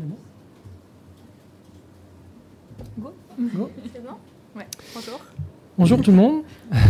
[0.00, 0.06] Go.
[3.38, 3.70] Go.
[3.92, 4.14] C'est bon
[4.56, 4.66] Ouais.
[4.94, 5.20] Bonjour.
[5.78, 6.42] Bonjour tout le monde.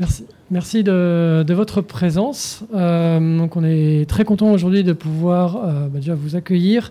[0.00, 2.64] Merci, merci de, de votre présence.
[2.74, 6.90] Euh, donc on est très content aujourd'hui de pouvoir euh, bah, déjà vous accueillir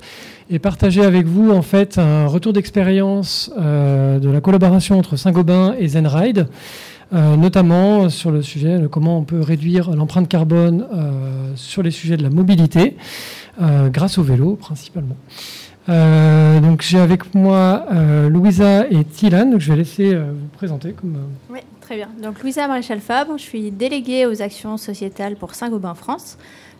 [0.50, 5.76] et partager avec vous en fait un retour d'expérience euh, de la collaboration entre Saint-Gobain
[5.78, 6.48] et Zenride,
[7.14, 11.92] euh, notamment sur le sujet de comment on peut réduire l'empreinte carbone euh, sur les
[11.92, 12.98] sujets de la mobilité
[13.62, 15.16] euh, grâce au vélo principalement.
[15.88, 17.86] Donc j'ai avec moi
[18.30, 21.18] Louisa et Tilan, donc je vais laisser vous présenter comme
[21.52, 22.08] Oui, très bien.
[22.24, 26.38] Donc Louisa Maréchal Fabre, je suis déléguée aux actions sociétales pour Saint-Gobain France.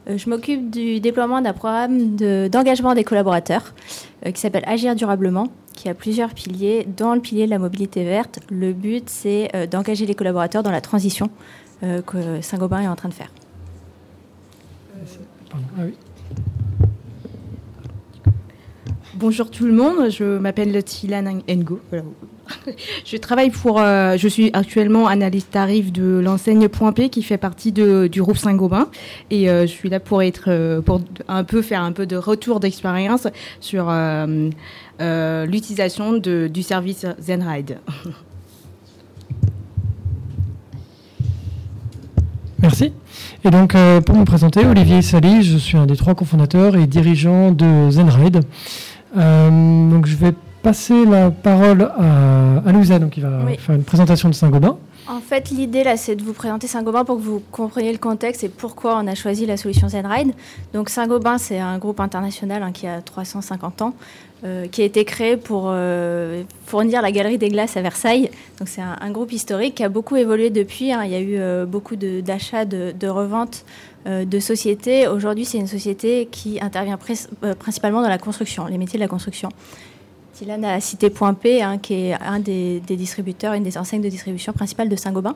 [0.08, 3.74] Je m'occupe du déploiement d'un programme de- d'engagement des collaborateurs
[4.32, 6.86] qui s'appelle Agir durablement, qui a plusieurs piliers.
[6.86, 10.72] Dans le pilier de la mobilité verte, le but c'est euh, d'engager les collaborateurs dans
[10.72, 11.30] la transition
[11.84, 13.32] euh, que Saint-Gobain est en train de faire.
[15.50, 15.94] pardon, ah oui.
[19.16, 21.80] Bonjour tout le monde, je m'appelle Tilan Ngo.
[23.06, 27.38] Je travaille pour, euh, je suis actuellement analyste tarif de l'enseigne Point P qui fait
[27.38, 28.90] partie du groupe Saint-Gobain
[29.30, 32.16] et euh, je suis là pour être, euh, pour un peu faire un peu de
[32.16, 33.28] retour d'expérience
[33.60, 33.94] sur
[35.00, 37.78] l'utilisation du service Zenride.
[42.62, 42.94] Merci.
[43.46, 47.52] Et donc, pour me présenter, Olivier Sali, je suis un des trois cofondateurs et dirigeant
[47.52, 48.40] de Zenride.
[49.18, 53.58] Euh, donc, je vais passer la parole à, à Louisa, donc, qui va Oui.
[53.58, 54.78] faire une présentation de Saint-Gobain.
[55.10, 58.46] En fait, l'idée là, c'est de vous présenter Saint-Gobain pour que vous compreniez le contexte
[58.46, 60.32] et pourquoi on a choisi la solution Zenride.
[60.74, 63.94] Donc, Saint-Gobain, c'est un groupe international hein, qui a 350 ans,
[64.46, 68.32] euh, qui a été créé pour euh, fournir la galerie des glaces à Versailles.
[68.60, 70.94] Donc, c'est un, un groupe historique qui a beaucoup évolué depuis.
[70.94, 71.02] hein.
[71.04, 73.66] Il y a eu euh, beaucoup d'achats, de, de reventes
[74.06, 75.08] de sociétés.
[75.08, 77.00] Aujourd'hui, c'est une société qui intervient
[77.44, 79.50] euh, principalement dans la construction, les métiers de la construction.
[80.34, 84.10] Tilan a cité Point P, hein, qui est un des, distributeurs, une des enseignes de
[84.10, 85.36] distribution principales de Saint-Gobain.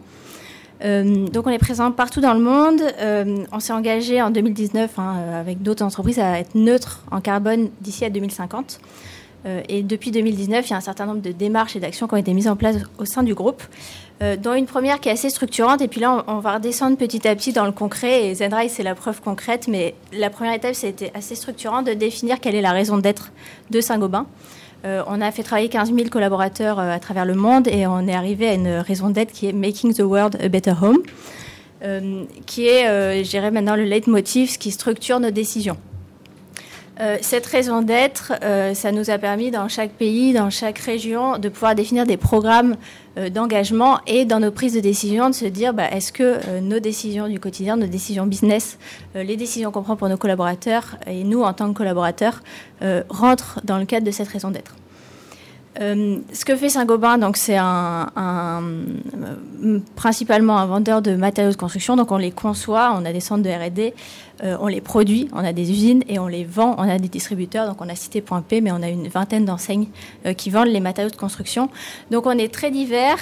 [0.83, 2.81] Euh, donc on est présent partout dans le monde.
[2.99, 7.21] Euh, on s'est engagé en 2019 hein, euh, avec d'autres entreprises à être neutre en
[7.21, 8.79] carbone d'ici à 2050.
[9.45, 12.13] Euh, et depuis 2019, il y a un certain nombre de démarches et d'actions qui
[12.13, 13.63] ont été mises en place au sein du groupe,
[14.23, 15.81] euh, dont une première qui est assez structurante.
[15.81, 18.25] Et puis là, on, va redescendre petit à petit dans le concret.
[18.25, 19.67] Et Zenrise, c'est la preuve concrète.
[19.67, 23.31] Mais la première étape, c'était assez structurant de définir quelle est la raison d'être
[23.69, 24.25] de Saint-Gobain.
[24.85, 28.07] Euh, on a fait travailler 15 000 collaborateurs euh, à travers le monde et on
[28.07, 31.03] est arrivé à une raison d'être qui est Making the World a Better Home,
[32.45, 35.77] qui est, je maintenant, le leitmotiv ce qui structure nos décisions.
[36.99, 41.37] Euh, cette raison d'être, euh, ça nous a permis dans chaque pays, dans chaque région,
[41.37, 42.75] de pouvoir définir des programmes
[43.17, 46.79] euh, d'engagement et dans nos prises de décision de se dire bah, est-ce que nos
[46.79, 48.79] décisions du quotidien, nos décisions business,
[49.15, 52.41] les décisions qu'on prend pour nos collaborateurs et nous en tant que collaborateurs
[53.09, 54.75] rentrent dans le cadre de cette raison d'être.
[55.79, 57.57] Euh, ce que fait Saint-Gobain, donc c'est
[59.95, 61.95] principalement un vendeur de matériaux de construction.
[61.95, 63.93] Donc on les conçoit, on a des centres de R&D,
[64.43, 66.75] euh, on les produit, on a des usines et on les vend.
[66.77, 67.67] On a des distributeurs.
[67.67, 69.87] Donc on a cité Point mais on a une vingtaine d'enseignes
[70.25, 71.69] euh, qui vendent les matériaux de construction.
[72.11, 73.19] Donc on est très divers.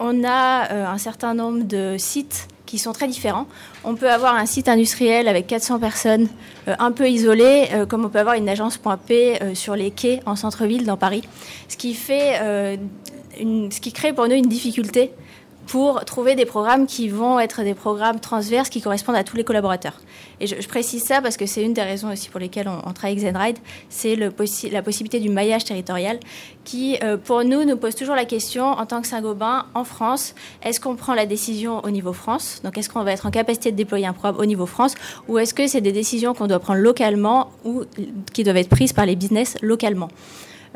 [0.00, 3.46] On a un certain nombre de sites qui sont très différents.
[3.84, 6.28] On peut avoir un site industriel avec 400 personnes
[6.68, 9.90] euh, un peu isolé, euh, comme on peut avoir une agence P euh, sur les
[9.90, 11.22] quais en centre-ville dans Paris.
[11.68, 12.38] Ce qui fait,
[13.38, 15.12] ce qui crée pour nous une difficulté
[15.66, 19.44] pour trouver des programmes qui vont être des programmes transverses qui correspondent à tous les
[19.44, 20.00] collaborateurs.
[20.40, 23.12] Et je, précise ça parce que c'est une des raisons aussi pour lesquelles on, travaille
[23.12, 23.58] avec Zenride,
[23.88, 26.18] c'est la possibilité du maillage territorial
[26.64, 30.34] qui, euh, pour nous, nous pose toujours la question, en tant que Saint-Gobain, en France,
[30.62, 32.60] est-ce qu'on prend la décision au niveau France?
[32.64, 34.94] Donc, est-ce qu'on va être en capacité de déployer un programme au niveau France?
[35.28, 37.84] Ou est-ce que c'est des décisions qu'on doit prendre localement ou
[38.32, 40.08] qui doivent être prises par les business localement?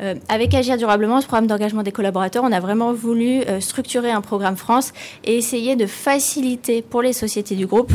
[0.01, 4.11] Euh, avec Agir durablement, ce programme d'engagement des collaborateurs, on a vraiment voulu euh, structurer
[4.11, 4.93] un programme France
[5.25, 7.91] et essayer de faciliter pour les sociétés du groupe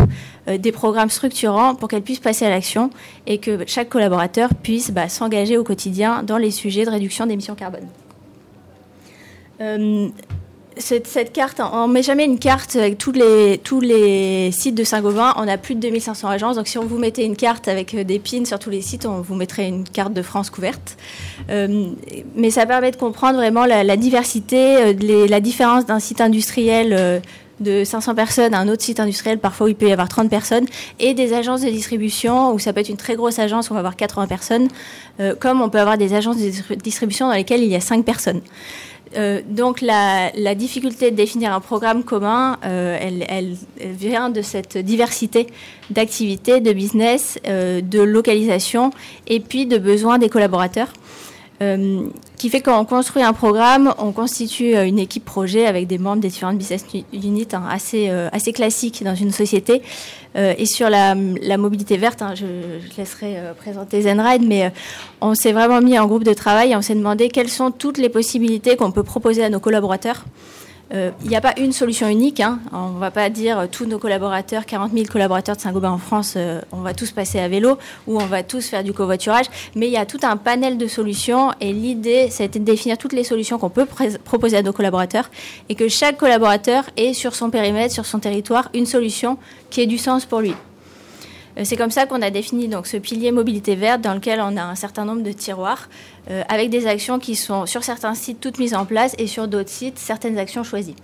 [0.48, 2.90] euh, des programmes structurants pour qu'elles puissent passer à l'action
[3.26, 7.54] et que chaque collaborateur puisse bah, s'engager au quotidien dans les sujets de réduction d'émissions
[7.54, 7.88] carbone.
[10.76, 14.82] Cette, carte, on ne met jamais une carte avec tous les, tous les sites de
[14.82, 15.32] Saint-Gobain.
[15.36, 16.56] On a plus de 2500 agences.
[16.56, 19.06] Donc, si on vous mettait une carte avec euh, des pins sur tous les sites,
[19.06, 20.96] on vous mettrait une carte de France couverte.
[21.48, 21.90] Euh,
[22.34, 27.22] mais ça permet de comprendre vraiment la, diversité, euh, la différence d'un site industriel
[27.60, 30.28] de 500 personnes à un autre site industriel, parfois où il peut y avoir 30
[30.28, 30.66] personnes,
[30.98, 33.74] et des agences de distribution où ça peut être une très grosse agence où on
[33.74, 34.68] va avoir 80 personnes,
[35.38, 38.40] comme on peut avoir des agences de distribution dans lesquelles il y a 5 personnes.
[39.16, 45.46] Euh, donc la, difficulté de définir un programme commun, euh, elle, vient de cette diversité
[45.90, 48.90] d'activités, de business, de localisation
[49.26, 50.88] et puis de besoins des collaborateurs.
[51.62, 55.98] Euh, qui fait qu'on construit un programme, on constitue euh, une équipe projet avec des
[55.98, 59.82] membres des différentes business units hein, assez, euh, assez classiques dans une société.
[60.34, 64.72] et sur la, mobilité verte, hein, je, je, laisserai présenter ZenRide, mais
[65.20, 67.98] on s'est vraiment mis en groupe de travail et on s'est demandé quelles sont toutes
[67.98, 70.24] les possibilités qu'on peut proposer à nos collaborateurs
[70.92, 72.40] euh, il n'y a pas une solution unique.
[72.40, 72.60] Hein.
[72.72, 75.98] On ne va pas dire euh, tous nos collaborateurs, 40 000 collaborateurs de Saint-Gobain en
[75.98, 79.46] France, euh, on va tous passer à vélo ou on va tous faire du covoiturage.
[79.74, 83.14] Mais il y a tout un panel de solutions et l'idée, c'était de définir toutes
[83.14, 83.86] les solutions qu'on peut
[84.24, 85.30] proposer à nos collaborateurs
[85.68, 89.38] et que chaque collaborateur ait sur son périmètre, sur son territoire, une solution
[89.70, 90.54] qui ait du sens pour lui.
[91.58, 94.56] Euh, c'est comme ça qu'on a défini donc ce pilier mobilité verte dans lequel on
[94.56, 95.88] a un certain nombre de tiroirs
[96.30, 99.48] euh, avec des actions qui sont sur certains sites toutes mises en place et sur
[99.48, 100.96] d'autres sites certaines actions choisies.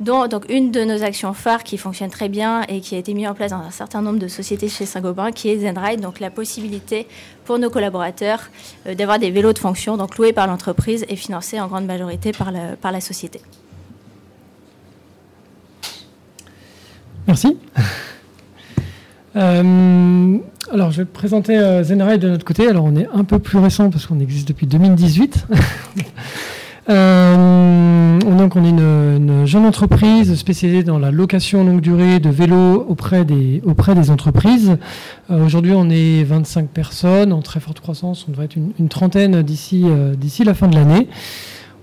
[0.00, 3.28] donc une de nos actions phares qui fonctionne très bien et qui a été mise
[3.28, 6.30] en place dans un certain nombre de sociétés chez Saint-Gobain, qui est ZenRide, donc la
[6.30, 7.06] possibilité
[7.44, 8.50] pour nos collaborateurs
[8.86, 12.32] euh, d'avoir des vélos de fonction, donc loués par l'entreprise et financés en grande majorité
[12.32, 13.40] par par la société.
[17.26, 17.56] Merci.
[19.36, 20.38] Euh,
[20.72, 22.68] alors, je vais présenter euh, de notre côté.
[22.68, 25.46] Alors, on est un peu plus récent parce qu'on existe depuis 2018.
[26.88, 32.84] euh, donc, on est une, jeune entreprise spécialisée dans la location longue durée de vélos
[32.88, 34.76] auprès des, auprès des entreprises.
[35.30, 38.26] Euh, aujourd'hui, on est 25 personnes en très forte croissance.
[38.28, 41.08] On devrait être une, une trentaine d'ici euh, d'ici la fin de l'année.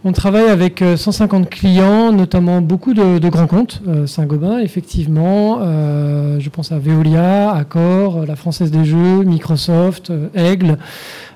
[0.03, 3.81] On travaille avec 150 euh, clients, notamment beaucoup de, grands comptes.
[3.87, 5.59] Euh, Saint-Gobain, effectivement.
[5.61, 10.77] Euh, je pense à Veolia, Accor, la Française des Jeux, Microsoft, Aigle,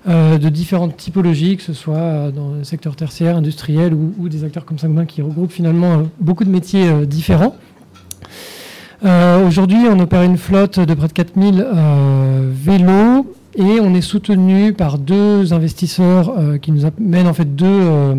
[0.08, 4.78] de différentes typologies, que ce soit dans le secteur tertiaire, industriel ou, des acteurs comme
[4.78, 7.56] Saint-Gobain qui regroupent finalement beaucoup de métiers différents.
[9.04, 11.66] Aujourd'hui, on opère une flotte de près de 4000
[12.52, 17.66] vélos et on est soutenu par deux investisseurs euh, qui nous amènent en fait deux,
[17.66, 18.16] euh,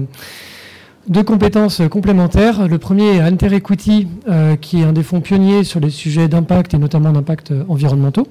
[1.08, 2.66] deux compétences complémentaires.
[2.66, 6.28] Le premier est Alter Equity, euh, qui est un des fonds pionniers sur les sujets
[6.28, 8.26] d'impact et notamment d'impact environnementaux.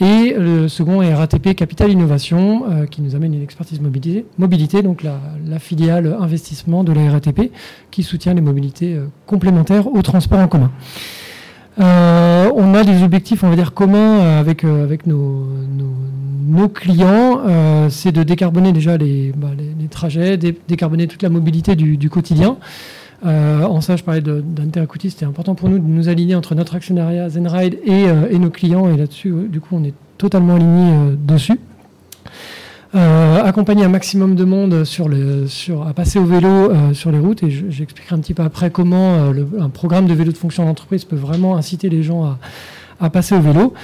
[0.00, 5.20] Et le second est RATP Capital Innovation, qui nous amène une expertise mobilité, donc la,
[5.46, 7.52] la, filiale investissement de la RATP,
[7.92, 8.96] qui soutient les mobilités
[9.26, 10.72] complémentaires au transport en commun.
[11.80, 15.48] Euh, on a des objectifs, on va dire, communs avec, avec nos,
[16.68, 19.48] clients, euh, c'est de décarboner déjà les, bah,
[19.90, 22.56] trajets, décarboner toute la mobilité du, quotidien.
[23.24, 26.74] Euh, en ça, je parlais d'Interequity, c'était important pour nous de nous aligner entre notre
[26.74, 28.92] actionnariat Zenride et, euh, et nos clients.
[28.92, 31.58] Et là-dessus, du coup, on est totalement aligné dessus.
[32.94, 34.84] Accompagner un maximum de monde
[35.86, 37.42] à passer au vélo sur les routes.
[37.42, 41.16] Et j'expliquerai un petit peu après comment un programme de vélo de fonction d'entreprise peut
[41.16, 42.36] vraiment inciter les gens
[43.00, 43.74] à, passer au vélo.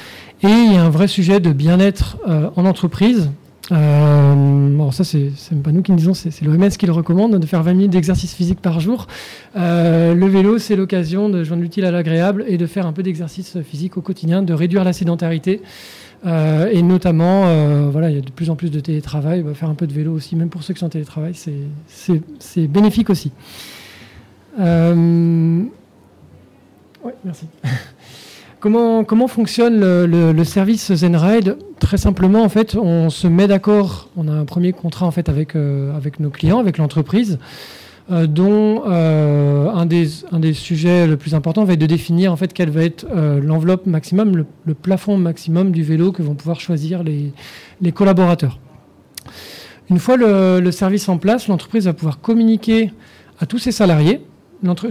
[0.42, 3.30] Et il y a un vrai sujet de bien-être euh, en entreprise.
[3.72, 7.36] Euh, bon, ça, c'est même pas nous qui le disons, c'est l'OMS qui le recommande,
[7.36, 9.08] de faire 20 minutes d'exercice physique par jour.
[9.56, 13.02] Euh, le vélo, c'est l'occasion de joindre l'utile à l'agréable et de faire un peu
[13.02, 15.60] d'exercice physique au quotidien, de réduire la sédentarité.
[16.26, 19.42] Euh, et notamment, euh, voilà, il y a de plus en plus de télétravail.
[19.42, 22.66] Bah, faire un peu de vélo aussi, même pour ceux qui sont en télétravail, c'est
[22.66, 23.32] bénéfique aussi.
[24.58, 25.62] Euh...
[27.04, 27.46] Oui, merci.
[28.60, 34.08] Comment, comment fonctionne le, service ZenRide Très simplement, en fait, on se met d'accord.
[34.16, 37.38] On a un premier contrat en fait avec, avec nos clients, avec l'entreprise,
[38.10, 42.32] euh, dont euh, un, des, un des sujets le plus important va être de définir
[42.32, 43.06] en fait quelle va être
[43.42, 47.32] l'enveloppe maximum, le, plafond maximum du vélo que vont pouvoir choisir les,
[47.80, 48.58] les collaborateurs.
[49.90, 52.92] Une fois le, le service en place, l'entreprise va pouvoir communiquer
[53.40, 54.20] à tous ses salariés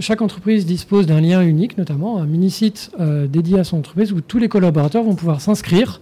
[0.00, 4.20] chaque entreprise dispose d'un lien unique, notamment un mini-site euh, dédié à son entreprise où
[4.20, 6.00] tous les collaborateurs vont pouvoir s'inscrire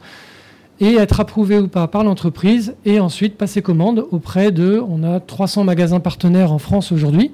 [0.80, 5.20] et être approuvés ou pas par l'entreprise et ensuite passer commande auprès de, on a
[5.20, 7.32] 300 magasins partenaires en France aujourd'hui,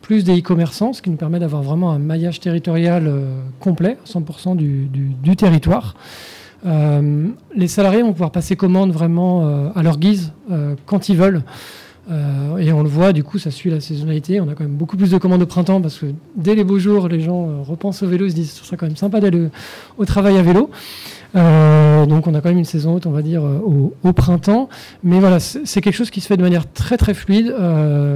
[0.00, 4.56] plus des e-commerçants, ce qui nous permet d'avoir vraiment un maillage territorial euh, complet, 100%
[4.56, 5.94] du, territoire.
[6.66, 10.32] Euh, les salariés vont pouvoir passer commande vraiment à leur guise
[10.86, 11.42] quand ils veulent.
[12.10, 14.40] Euh, et on le voit, du coup, ça suit la saisonnalité.
[14.40, 16.78] On a quand même beaucoup plus de commandes au printemps parce que dès les beaux
[16.78, 19.48] jours, les gens euh, repensent au vélo, se disent ce serait quand même sympa d'aller
[19.98, 20.70] au travail à vélo.
[21.36, 24.68] Euh, donc on a quand même une saison haute, on va dire, au, printemps.
[25.02, 27.54] Mais voilà, c'est quelque chose qui se fait de manière très très fluide,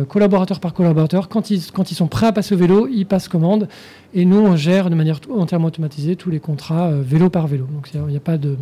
[0.08, 1.28] collaborateur par collaborateur.
[1.28, 3.68] Quand ils, sont prêts à passer au vélo, ils passent commande.
[4.14, 7.66] Et nous, on gère de manière entièrement automatisée tous les contrats vélo par vélo.
[7.72, 8.56] Donc il n'y a, pas de,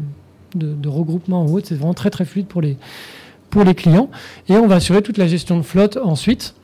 [0.86, 4.10] regroupement en haute, c'est vraiment très très fluide pour les clients.
[4.48, 6.54] Et on va assurer toute la gestion de flotte ensuite.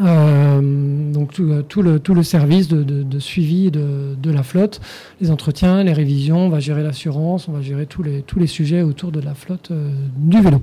[0.00, 4.80] Euh, donc tout, tout, le, tout le service de, de, suivi de, de, la flotte,
[5.20, 8.46] les entretiens, les révisions, on va gérer l'assurance, on va gérer tous les, tous les
[8.46, 10.60] sujets autour de la flotte euh, du vélo.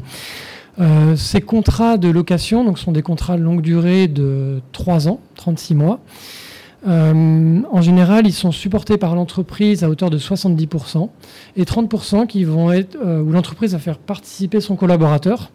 [0.79, 5.19] Euh, ces contrats de location donc, sont des contrats de longue durée de 3 ans,
[5.35, 5.99] 36 mois.
[6.87, 11.09] Euh, en général, ils sont supportés par l'entreprise à hauteur de 70%
[11.57, 15.51] et 30% qui vont être euh, où l'entreprise va faire participer son collaborateur.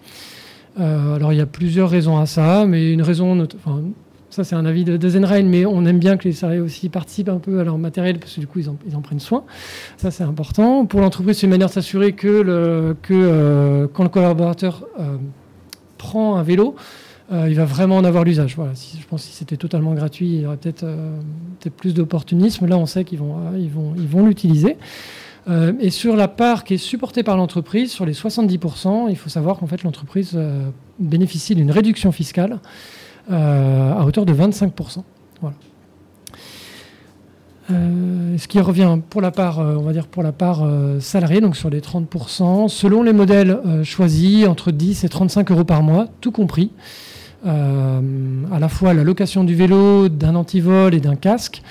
[0.80, 3.46] Euh, alors il y a plusieurs raisons à ça, mais une raison,
[4.30, 7.28] ça c'est un avis de, de mais on aime bien que les salariés aussi participent
[7.28, 9.44] un peu à leur matériel parce que du coup ils en, prennent soin.
[9.96, 10.86] Ça c'est important.
[10.86, 14.84] Pour l'entreprise, c'est une manière de s'assurer que, que quand le collaborateur
[15.98, 16.74] prend un vélo,
[17.32, 18.54] euh, il va vraiment en avoir l'usage.
[18.56, 18.72] Voilà.
[18.74, 21.18] Je pense que si c'était totalement gratuit, il y aurait peut-être euh,
[21.76, 22.66] plus d'opportunisme.
[22.66, 24.76] Là, on sait qu'ils vont, euh, ils vont, ils vont l'utiliser.
[25.80, 29.58] Et sur la part qui est supportée par l'entreprise, sur les 70%, il faut savoir
[29.58, 30.38] qu'en fait l'entreprise
[30.98, 32.60] bénéficie d'une réduction fiscale
[33.30, 35.02] à hauteur de 25%.
[35.42, 35.56] Voilà.
[37.68, 40.66] ce qui revient pour la part, on va dire pour la part
[41.00, 45.82] salariée, donc sur les 30%, selon les modèles choisis, entre 10 et 35 euros par
[45.82, 46.70] mois, tout compris.
[47.46, 48.00] Euh,
[48.52, 51.62] à la fois la location du vélo, d'un antivol et d'un casque,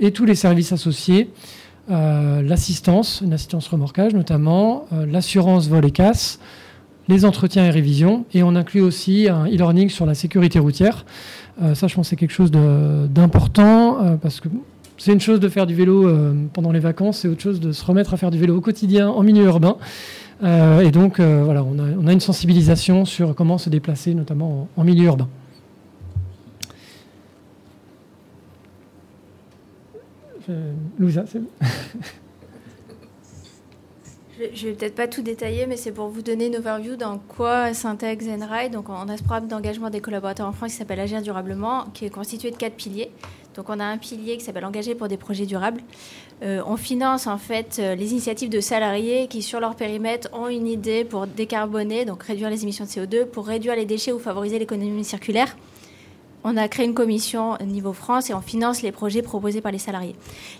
[0.00, 1.30] et tous les services associés,
[1.90, 6.38] euh, l'assistance, une assistance remorquage notamment, euh, l'assurance vol et casse,
[7.08, 11.04] les entretiens et révisions, et on inclut aussi un e-learning sur la sécurité routière.
[11.74, 14.48] ça, je pense, c'est quelque chose d'important parce que
[14.96, 16.08] c'est une chose de faire du vélo
[16.52, 19.08] pendant les vacances, c'est autre chose de se remettre à faire du vélo au quotidien
[19.08, 19.76] en milieu urbain.
[20.42, 24.84] Euh, et donc, euh, voilà, on a, une sensibilisation sur comment se déplacer, notamment en,
[24.84, 25.28] milieu urbain.
[30.98, 31.40] Louisa, c'est
[34.54, 37.74] Je vais peut-être pas tout détailler, mais c'est pour vous donner une overview dans quoi
[37.74, 38.72] s'intègre Zenride.
[38.72, 42.06] Donc, on a ce programme d'engagement des collaborateurs en France qui s'appelle Agir durablement, qui
[42.06, 43.10] est constitué de quatre piliers.
[43.54, 45.82] Donc, on a un pilier qui s'appelle Engager pour des projets durables.
[46.42, 50.48] Euh, on finance en fait euh, les initiatives de salariés qui, sur leur périmètre, ont
[50.48, 54.18] une idée pour décarboner, donc réduire les émissions de CO2, pour réduire les déchets ou
[54.18, 55.54] favoriser l'économie circulaire.
[56.42, 59.72] On a créé une commission au niveau France et on finance les projets proposés par
[59.72, 60.16] les salariés.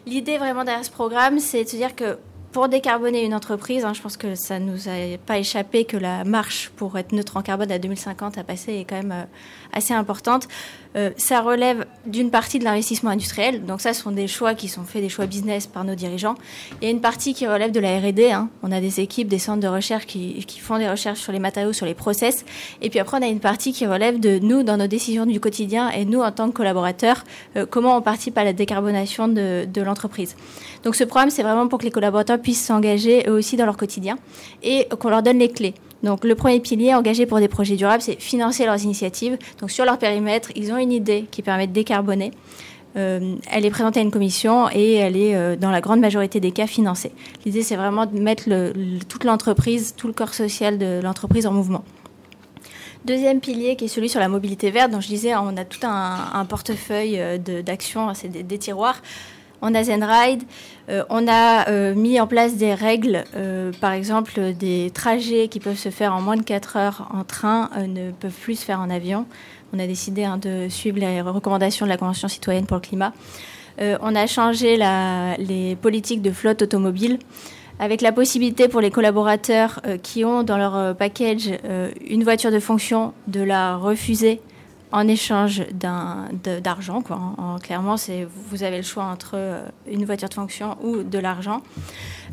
[0.06, 2.18] L'idée vraiment derrière ce programme, c'est de se dire que
[2.52, 5.97] pour décarboner une entreprise, hein, je pense que ça ne nous a pas échappé que
[5.97, 9.25] la marche pour être neutre en carbone à 2050 à passer est quand même euh,
[9.73, 10.49] assez importante.
[10.97, 13.64] Euh, ça relève d'une partie de l'investissement industriel.
[13.64, 16.35] Donc ça, ce sont des choix qui sont faits, des choix business par nos dirigeants.
[16.80, 18.33] Il y a une partie qui relève de la R&D.
[18.33, 18.49] Hein.
[18.64, 21.73] On a des équipes, des centres de recherche qui, font des recherches sur les matériaux,
[21.73, 22.45] sur les process.
[22.83, 25.38] Et puis après, on a une partie qui relève de nous, dans nos décisions du
[25.38, 27.23] quotidien, et nous, en tant que collaborateurs,
[27.57, 30.35] euh, comment on participe à la décarbonation de, de l'entreprise.
[30.83, 33.76] Donc ce programme, c'est vraiment pour que les collaborateurs puissent s'engager eux aussi dans leur
[33.76, 34.18] quotidien
[34.62, 35.75] et qu'on leur donne les clés.
[36.02, 39.38] Donc le premier pilier engagé pour des projets durables, c'est financer leurs initiatives.
[39.61, 42.32] Donc sur leur périmètre, ils ont une idée qui permet de décarboner.
[42.97, 46.40] Euh, elle est présentée à une commission et elle est euh, dans la grande majorité
[46.40, 47.12] des cas financée.
[47.44, 48.49] L'idée, c'est vraiment de mettre
[49.09, 51.85] toute l'entreprise, tout le corps social de l'entreprise en mouvement.
[53.04, 55.80] Deuxième pilier qui est celui sur la mobilité verte, dont je disais, on a tout
[55.85, 59.00] un, portefeuille euh, d'actions, c'est des, tiroirs
[59.62, 60.43] on a Zenride,
[60.88, 65.61] euh, on a euh, mis en place des règles, euh, par exemple des trajets qui
[65.61, 68.81] peuvent se faire en moins de 4 heures en train ne peuvent plus se faire
[68.81, 69.26] en avion.
[69.73, 73.12] On a décidé hein, de suivre les recommandations de la Convention citoyenne pour le climat.
[73.79, 74.76] on a changé
[75.38, 77.19] les politiques de flotte automobile
[77.79, 81.50] avec la possibilité pour les collaborateurs qui ont dans leur package
[82.05, 84.40] une voiture de fonction de la refuser
[84.92, 87.02] en échange d'argent.
[87.02, 87.20] Quoi.
[87.62, 87.97] clairement,
[88.49, 91.62] vous avez le choix entre euh, une voiture de fonction ou de l'argent,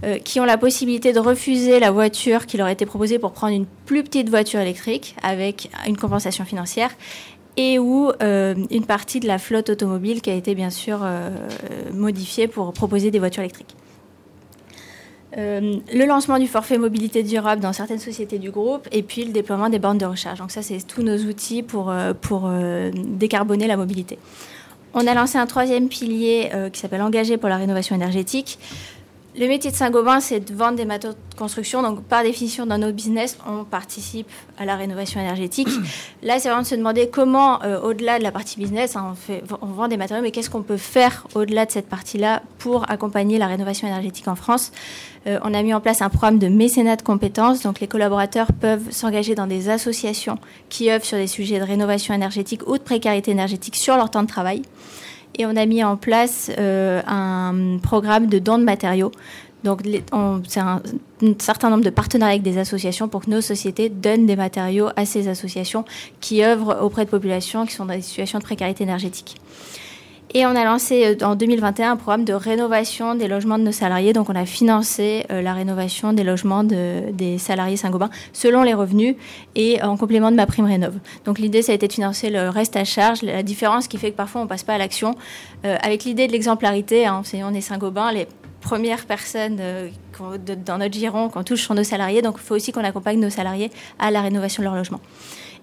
[0.04, 3.32] euh, qui ont la possibilité de refuser la voiture qui leur a été proposée pour
[3.32, 6.92] prendre une plus petite voiture électrique avec une compensation financière
[7.58, 11.00] et ou euh, une partie de la flotte automobile qui a été bien sûr
[11.94, 13.76] modifiée pour proposer des voitures électriques.
[15.38, 19.34] Euh, le lancement du forfait mobilité durable dans certaines sociétés du groupe et puis le
[19.34, 20.40] déploiement des bornes de recharge.
[20.40, 24.18] Donc ça, c'est tous nos outils pour, euh, euh, décarboner la mobilité.
[24.94, 28.58] On a lancé un troisième pilier qui s'appelle Engagé pour la rénovation énergétique.
[29.38, 31.84] Le métier de Saint-Gobain, c'est de vendre des matériaux de construction.
[31.84, 34.28] Donc, par définition, dans nos business, on participe
[34.58, 35.70] à la rénovation énergétique.
[36.24, 39.16] Là, c'est vraiment de se demander comment, euh, au-delà de la partie business, hein, on,
[39.16, 42.90] fait, on vend des matériaux, mais qu'est-ce qu'on peut faire au-delà de cette partie-là pour
[42.90, 44.72] accompagner la rénovation énergétique en France?
[45.28, 47.62] Euh, On a mis en place un programme de mécénat de compétences.
[47.62, 50.40] Donc, les collaborateurs peuvent s'engager dans des associations
[50.70, 54.24] qui œuvrent sur des sujets de rénovation énergétique ou de précarité énergétique sur leur temps
[54.24, 54.64] de travail
[55.38, 59.12] et on a mis en place euh, un programme de dons de matériaux.
[59.64, 59.82] Donc,
[60.48, 60.82] c'est un,
[61.40, 65.06] certain nombre de partenariats avec des associations pour que nos sociétés donnent des matériaux à
[65.06, 65.84] ces associations
[66.22, 69.36] qui œuvrent auprès de populations qui sont dans des situations de précarité énergétique.
[70.34, 73.72] Et on a lancé euh, en 2021 un programme de rénovation des logements de nos
[73.72, 74.14] salariés.
[74.14, 79.16] Donc on a financé euh, la rénovation des logements des salariés Saint-Gobain selon les revenus
[79.56, 80.96] et en complément de ma prime rénov.
[81.26, 83.22] Donc l'idée, ça a été de financer le reste à charge.
[83.22, 85.16] La différence qui fait que parfois on passe pas à l'action.
[85.66, 88.28] Euh, avec l'idée de l'exemplarité, hein, on est Saint-Gobain, les
[88.60, 89.62] premières personnes
[90.66, 92.22] dans notre giron qu'on touche sont nos salariés.
[92.22, 95.00] Donc il faut aussi qu'on accompagne nos salariés à la rénovation de leur logement.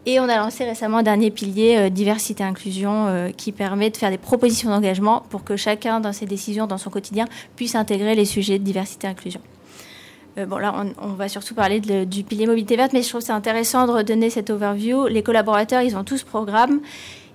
[0.07, 3.97] Et on a lancé récemment un dernier pilier, euh, diversité inclusion, euh, qui permet de
[3.97, 7.25] faire des propositions d'engagement pour que chacun, dans ses décisions, dans son quotidien,
[7.57, 9.41] puisse intégrer les sujets de diversité inclusion.
[10.37, 13.33] Euh, bon, là, on, va surtout parler du pilier mobilité verte, mais je trouve c'est
[13.33, 15.07] intéressant de redonner cette overview.
[15.07, 16.81] Les collaborateurs, ils ont tous programme.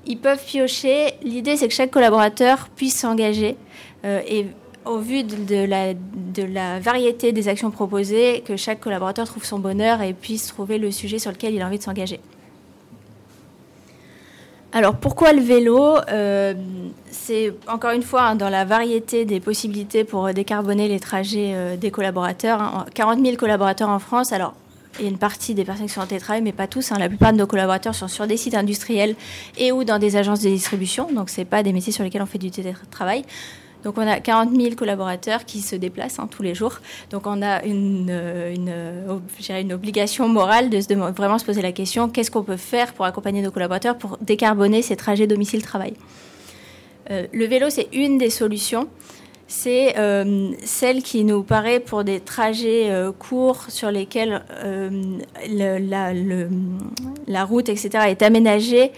[0.06, 1.14] Ils peuvent piocher.
[1.24, 3.58] L'idée, c'est que chaque collaborateur puisse s'engager.
[4.04, 4.46] et
[4.86, 10.14] au vu de, la, variété des actions proposées, que chaque collaborateur trouve son bonheur et
[10.14, 12.20] puisse trouver le sujet sur lequel il a envie de s'engager.
[14.72, 16.54] Alors pourquoi le vélo euh,
[17.10, 21.76] C'est encore une fois hein, dans la variété des possibilités pour décarboner les trajets euh,
[21.76, 22.86] des collaborateurs.
[22.94, 23.22] 40 hein.
[23.24, 24.32] 000 collaborateurs en France.
[24.32, 24.54] Alors
[25.00, 26.92] il y a une partie des personnes qui sont en télétravail, mais pas tous.
[26.92, 26.98] Hein.
[27.00, 29.16] La plupart de nos collaborateurs sont sur des sites industriels
[29.58, 31.12] et ou dans des agences de distribution.
[31.12, 33.24] Donc ce pas des métiers sur lesquels on fait du télétravail.
[33.84, 36.80] Donc on a 40 000 collaborateurs qui se déplacent hein, tous les jours.
[37.12, 42.32] Donc on a une, euh, euh, obligation morale de vraiment se poser la question qu'est-ce
[42.32, 45.94] qu'on peut faire pour accompagner nos collaborateurs pour décarboner ces trajets domicile-travail?
[47.12, 48.88] Euh, le vélo, c'est une des solutions
[49.50, 55.18] c'est euh, celle qui nous paraît pour des trajets euh, courts sur lesquels euh,
[57.28, 58.92] la, route, etc., est aménagée,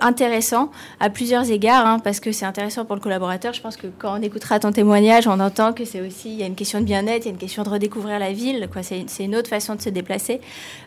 [0.00, 3.52] intéressant à plusieurs égards, hein, parce que c'est intéressant pour le collaborateur.
[3.52, 6.42] Je pense que quand on écoutera ton témoignage, on entend que c'est aussi, il y
[6.42, 8.68] a une question de bien-être, il y a une question de redécouvrir la ville.
[8.82, 10.40] C'est, une autre façon de se déplacer.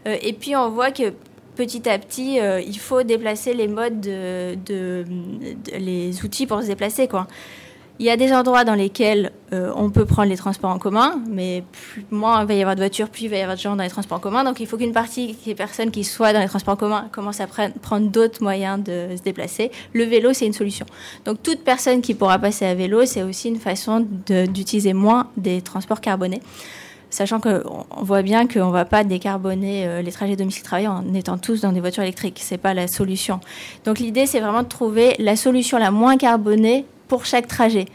[0.05, 1.13] et puis on voit que
[1.55, 5.05] petit à petit, il faut déplacer les modes, de,
[5.77, 7.07] les outils pour se déplacer.
[7.99, 11.21] Il y a des endroits dans lesquels euh, on peut prendre les transports en commun,
[11.29, 13.61] mais plus, moins il va y avoir de voitures, plus il va y avoir de
[13.61, 14.43] gens dans les transports en commun.
[14.43, 17.39] Donc il faut qu'une partie des personnes qui soient dans les transports en commun commencent
[17.39, 19.71] à prendre d'autres moyens de se déplacer.
[19.93, 20.87] Le vélo, c'est une solution.
[21.25, 25.61] Donc toute personne qui pourra passer à vélo, c'est aussi une façon d'utiliser moins des
[25.61, 26.41] transports carbonés
[27.11, 31.37] sachant qu'on voit bien qu'on ne va pas décarboner euh, les trajets domicile-travail en étant
[31.37, 32.41] tous dans des voitures électriques.
[32.43, 33.39] Ce n'est pas la solution.
[33.85, 37.85] Donc l'idée, c'est vraiment de trouver la solution la moins carbonée pour chaque trajet.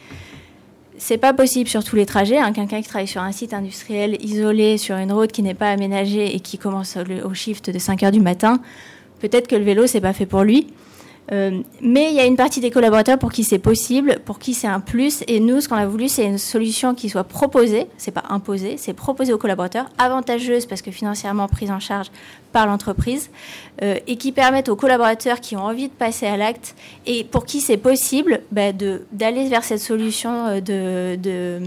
[0.96, 2.38] C'est pas possible sur tous les trajets.
[2.38, 2.52] Hein.
[2.52, 6.36] Quelqu'un qui travaille sur un site industriel isolé, sur une route qui n'est pas aménagée
[6.36, 8.60] et qui commence au shift de 5 heures du matin,
[9.18, 10.68] peut-être que le vélo, c'est pas fait pour lui.
[11.30, 14.54] Euh, mais il y a une partie des collaborateurs pour qui c'est possible, pour qui
[14.54, 15.22] c'est un plus.
[15.26, 18.76] Et nous, ce qu'on a voulu, c'est une solution qui soit proposée, c'est pas imposée,
[18.78, 22.10] c'est proposée aux collaborateurs, avantageuse parce que financièrement prise en charge
[22.52, 23.30] par l'entreprise,
[23.82, 27.44] euh, et qui permette aux collaborateurs qui ont envie de passer à l'acte et pour
[27.44, 31.60] qui c'est possible bah, d'aller vers cette solution euh, de, de,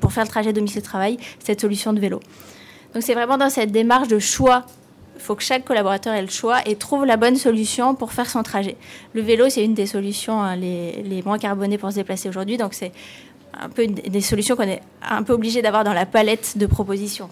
[0.00, 2.20] pour faire le trajet domicile-travail, cette solution de vélo.
[2.92, 4.64] Donc c'est vraiment dans cette démarche de choix
[5.18, 8.42] faut que chaque collaborateur ait le choix et trouve la bonne solution pour faire son
[8.42, 8.76] trajet.
[9.14, 12.56] Le vélo, c'est une des solutions hein, les, moins carbonées pour se déplacer aujourd'hui.
[12.56, 12.92] Donc, c'est
[13.58, 17.28] un peu des solutions qu'on est un peu obligé d'avoir dans la palette de propositions.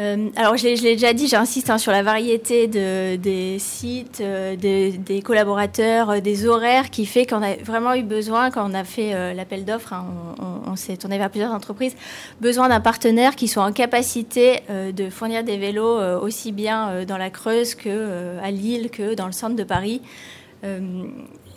[0.00, 4.56] Euh, alors, je l'ai déjà dit, j'insiste hein, sur la variété de, des sites, euh,
[4.56, 8.82] des, collaborateurs, euh, des horaires, qui fait qu'on a vraiment eu besoin, quand on a
[8.82, 10.06] fait l'appel d'offres, hein,
[10.40, 11.94] on, s'est tourné vers plusieurs entreprises,
[12.40, 17.30] besoin d'un partenaire qui soit en capacité de fournir des vélos aussi bien dans la
[17.30, 20.00] Creuse que à Lille, que dans le centre de Paris.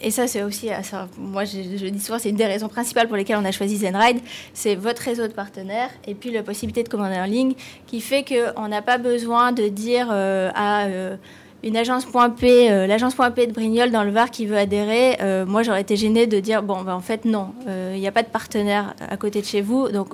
[0.01, 0.75] Et ça, c'est aussi, euh,
[1.17, 4.19] moi je, dis souvent, c'est une des raisons principales pour lesquelles on a choisi ZenRide,
[4.53, 7.53] c'est votre réseau de partenaires et puis la possibilité de commander en ligne
[7.87, 11.17] qui fait qu'on n'a pas besoin de dire euh, à euh,
[11.63, 14.57] une agence point P, euh, l'agence point P de Brignoles dans le Var qui veut
[14.57, 17.99] adhérer, euh, moi j'aurais été gênée de dire bon, ben, en fait non, euh, il
[17.99, 20.13] n'y a pas de partenaire à côté de chez vous, donc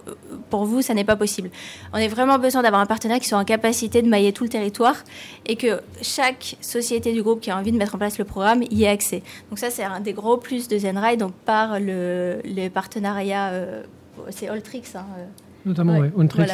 [0.49, 1.49] pour vous ça n'est pas possible.
[1.91, 4.49] On a vraiment besoin d'avoir un partenaire qui soit en capacité de mailler tout le
[4.49, 4.95] territoire
[5.45, 8.63] et que chaque société du groupe qui a envie de mettre en place le programme
[8.71, 9.21] y ait accès.
[9.49, 13.51] Donc ça c'est un des gros plus de Zenride, donc par le, les partenariats,
[14.29, 14.83] c'est Alltrix.
[14.95, 15.05] Hein,
[15.65, 16.07] Notamment, oui.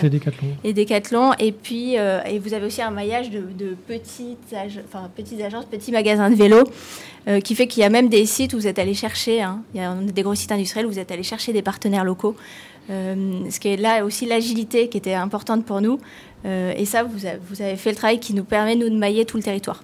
[0.03, 0.47] et Decathlon.
[0.63, 1.33] Et Decathlon.
[1.39, 5.91] Et puis, euh, et vous avez aussi un maillage de, petites, enfin, petites agences, petits
[5.91, 6.63] magasins de vélo,
[7.27, 9.61] euh, qui fait qu'il y a même des sites où vous êtes allé chercher, hein,
[9.73, 12.35] il y a des gros sites industriels où vous êtes allé chercher des partenaires locaux.
[12.91, 15.99] Euh, ce qui est là aussi l'agilité qui était importante pour nous.
[16.45, 19.25] et ça, vous avez, vous avez fait le travail qui nous permet, nous, de mailler
[19.25, 19.81] tout le territoire.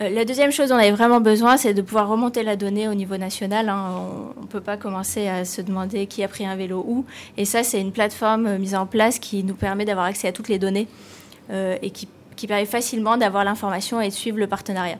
[0.00, 2.88] Euh, la deuxième chose dont on avait vraiment besoin, c'est de pouvoir remonter la donnée
[2.88, 3.68] au niveau national.
[3.68, 4.02] Hein.
[4.36, 7.04] On ne peut pas commencer à se demander qui a pris un vélo où.
[7.36, 10.32] Et ça, c'est une plateforme euh, mise en place qui nous permet d'avoir accès à
[10.32, 10.86] toutes les données
[11.50, 14.98] euh, et qui, qui permet facilement d'avoir l'information et de suivre le partenariat.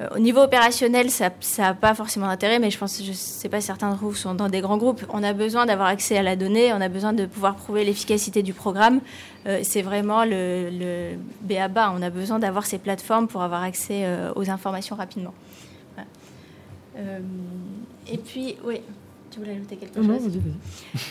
[0.00, 3.48] Euh, au niveau opérationnel, ça n'a pas forcément d'intérêt, mais je pense, je ne sais
[3.48, 5.04] pas, certains de vous sont dans des grands groupes.
[5.10, 8.42] On a besoin d'avoir accès à la donnée, on a besoin de pouvoir prouver l'efficacité
[8.42, 9.00] du programme.
[9.46, 11.10] Euh, c'est vraiment le, le
[11.42, 11.92] BABA.
[11.96, 15.34] On a besoin d'avoir ces plateformes pour avoir accès euh, aux informations rapidement.
[18.06, 18.80] et puis, oui.
[19.30, 20.18] Tu voulais ajouter quelque chose Non.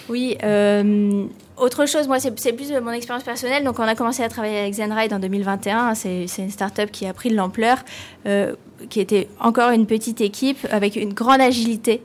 [0.10, 0.38] Oui.
[0.44, 1.26] Euh,
[1.58, 3.64] autre chose, moi, c'est plus de mon expérience personnelle.
[3.64, 5.96] Donc, on a commencé à travailler avec Zenride en 2021.
[5.96, 7.78] C'est une start-up qui a pris de l'ampleur,
[8.26, 8.56] euh,
[8.90, 12.02] qui était encore une petite équipe avec une grande agilité.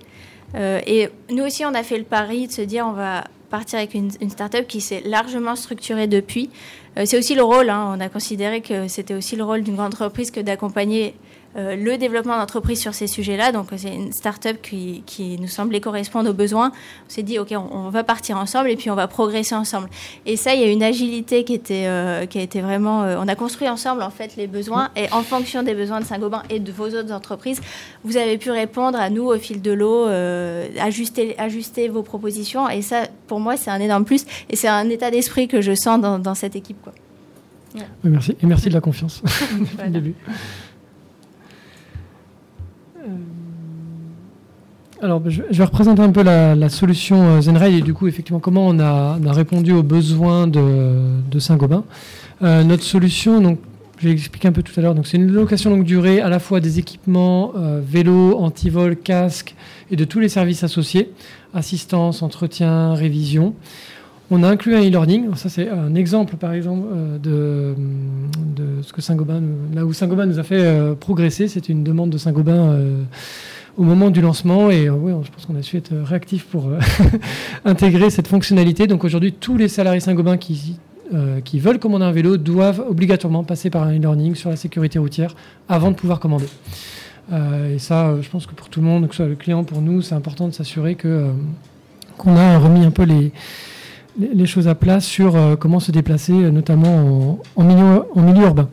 [0.55, 3.81] Euh, et nous aussi, on a fait le pari de se dire on va partir
[3.81, 6.51] avec une, une start-up qui s'est largement structurée depuis.
[7.05, 7.93] c'est aussi le rôle, hein.
[7.97, 11.15] on a considéré que c'était aussi le rôle d'une grande entreprise que d'accompagner
[11.57, 13.53] euh, le développement d'entreprise sur ces sujets-là.
[13.53, 16.73] Donc, c'est une start-up qui, qui, nous semblait correspondre aux besoins.
[17.07, 19.89] On s'est dit, OK, on, va partir ensemble et puis on va progresser ensemble.
[20.27, 23.05] Et ça, il y a une agilité qui, était, euh, qui a été vraiment.
[23.05, 26.05] Euh, on a construit ensemble, en fait, les besoins et en fonction des besoins de
[26.05, 27.61] Saint-Gobain et de vos autres entreprises,
[28.03, 30.07] vous avez pu répondre à nous au fil de l'eau,
[30.81, 32.69] ajuster, ajuster vos propositions.
[32.69, 34.27] Et ça, pour moi, c'est un énorme plus.
[34.51, 36.83] Et c'est un état d'esprit que je sens dans, dans cette équipe.
[36.83, 36.93] Quoi.
[38.03, 38.37] merci.
[38.43, 39.23] Et merci de la confiance
[39.77, 39.91] voilà.
[39.91, 40.15] début.
[43.05, 43.09] Euh,
[45.03, 48.67] alors, je vais représenter un peu la, solution euh, Zenride et du coup, effectivement, comment
[48.67, 51.85] on a, répondu aux besoins de, Saint-Gobain.
[52.43, 53.59] Euh, notre solution, donc,
[53.99, 54.95] je vais expliquer un peu tout à l'heure.
[54.95, 59.55] Donc, c'est une location longue durée à la fois des équipements vélo, antivol, casque
[59.91, 61.13] et de tous les services associés,
[61.55, 63.55] assistance, entretien, révision.
[64.31, 65.35] On a inclus un e-learning.
[65.35, 67.75] Ça, c'est un exemple, par exemple, euh,
[68.57, 69.43] de, ce que Saint-Gobain,
[69.75, 71.47] là où Saint-Gobain nous a fait euh, progresser.
[71.49, 73.03] C'est une demande de Saint-Gobain euh,
[73.77, 74.71] au moment du lancement.
[74.71, 76.71] Et oui, je pense qu'on a su être réactif pour
[77.67, 78.87] intégrer cette fonctionnalité.
[78.87, 80.79] Donc aujourd'hui, tous les salariés Saint-Gobain qui,
[81.45, 85.35] qui veulent commander un vélo doivent obligatoirement passer par un e-learning sur la sécurité routière
[85.69, 86.49] avant de pouvoir commander.
[87.31, 89.83] et ça, je pense que pour tout le monde, que ce soit le client, pour
[89.83, 91.27] nous, c'est important de s'assurer que
[92.17, 93.33] qu'on a remis un peu les
[94.19, 98.69] les choses à plat sur euh, comment se déplacer, euh, notamment en, milieu, urbain.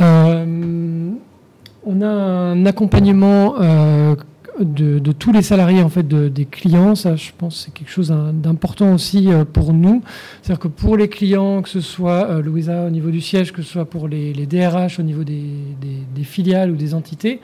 [0.00, 1.10] Euh,
[1.84, 3.54] on a un accompagnement
[4.60, 6.94] de, tous les salariés en fait des clients.
[6.94, 10.00] Ça, je pense, c'est quelque chose d'important aussi pour nous.
[10.40, 13.72] C'est-à-dire que pour les clients, que ce soit Louisa au niveau du siège, que ce
[13.72, 17.40] soit pour les, DRH au niveau des, filiales ou des entités,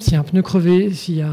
[0.00, 1.28] s'il y a un pneu crevé, s'il y a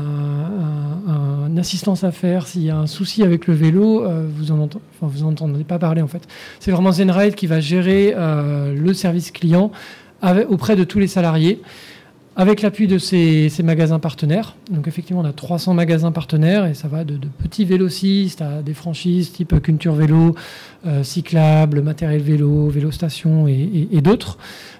[1.47, 5.27] une assistance à faire, s'il y a un souci avec le vélo, euh, vous en
[5.27, 6.27] entendez pas parler en fait.
[6.60, 9.71] C'est vraiment Zenride qui va gérer euh, le service client
[10.49, 11.62] auprès de tous les salariés
[12.39, 14.56] avec l'appui de ces, magasins partenaires.
[14.69, 18.76] Donc effectivement, on a 300 magasins partenaires et ça va de, petits vélocistes à des
[18.76, 20.36] franchises type Culture Vélo,
[20.86, 24.38] euh, Cyclable, Matériel Vélo, Vélo Station et, d'autres,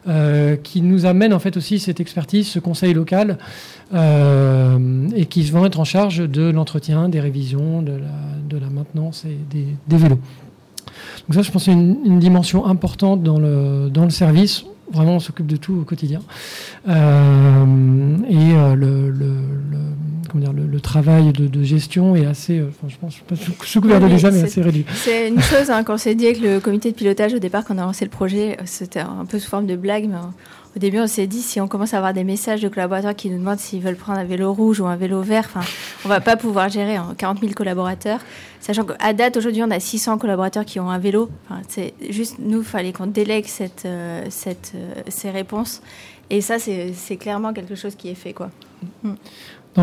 [0.08, 3.40] euh, qui nous amènent en fait aussi cette expertise, ce conseil local
[3.92, 9.38] euh, et qui vont être en charge de l'entretien, des révisions, de la, maintenance et
[9.50, 10.20] des, vélos.
[11.28, 15.58] Donc ça, je pense, c'est une, dimension importante dans le service Vraiment, on s'occupe de
[15.58, 16.22] tout au quotidien.
[16.88, 19.28] Euh, et euh, le, le,
[20.40, 23.16] comment dire, le, travail de, gestion est assez, euh, je pense,
[23.64, 24.86] sous couvert de déjà, mais assez réduit.
[24.94, 27.76] C'est une chose, hein, quand c'est dit avec le comité de pilotage au départ, quand
[27.76, 30.18] on a lancé le projet, c'était un peu sous forme de blague, mais
[30.76, 33.30] au début, on s'est dit, si on commence à avoir des messages de collaborateurs qui
[33.30, 35.68] nous demandent s'ils veulent prendre un vélo rouge ou un vélo vert, enfin,
[36.06, 38.20] on va pas pouvoir gérer 40 000 collaborateurs.
[38.60, 41.30] Sachant qu'à date, aujourd'hui, on a 600 collaborateurs qui ont un vélo.
[41.46, 45.82] Enfin, c'est juste, nous, il fallait qu'on délègue cette, euh, cette, euh, ces réponses.
[46.30, 48.50] Et ça, c'est clairement quelque chose qui est fait, quoi.
[49.04, 49.14] Mm.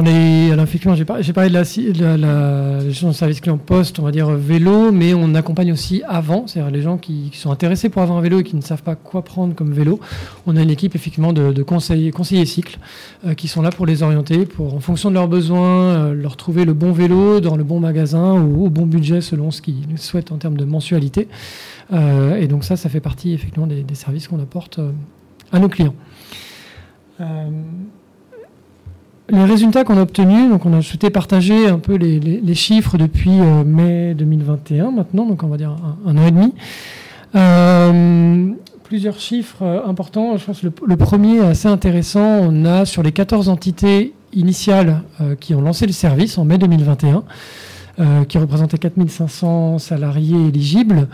[0.03, 4.91] Effectivement, j'ai parlé de la, de la, de service client poste, on va dire vélo,
[4.91, 8.41] mais on accompagne aussi avant, c'est-à-dire les gens qui, sont intéressés pour avoir un vélo
[8.41, 10.01] et qui ne savent pas quoi prendre comme vélo.
[10.47, 12.13] On a une équipe effectivement de, conseillers,
[12.45, 12.79] cycles
[13.27, 16.37] euh, qui sont là pour les orienter, pour en fonction de leurs besoins, euh, leur
[16.37, 19.99] trouver le bon vélo dans le bon magasin ou au bon budget selon ce qu'ils
[19.99, 21.29] souhaitent en termes de mensualité.
[21.93, 24.81] Euh, et donc ça, ça fait partie effectivement des services qu'on apporte
[25.53, 25.95] à nos clients
[29.31, 33.41] les résultats qu'on a obtenus, donc on a souhaité partager un peu les, chiffres depuis
[33.41, 35.75] euh, mai 2021 maintenant, donc on va dire
[36.07, 36.53] un, an et demi.
[37.35, 38.51] Euh,
[38.83, 40.37] plusieurs chiffres euh, importants.
[40.37, 42.21] Je pense que le, premier est assez intéressant.
[42.21, 45.03] On a sur les 14 entités initiales
[45.39, 47.23] qui ont lancé le service en mai 2021,
[48.25, 51.07] qui représentaient 4500 salariés éligibles,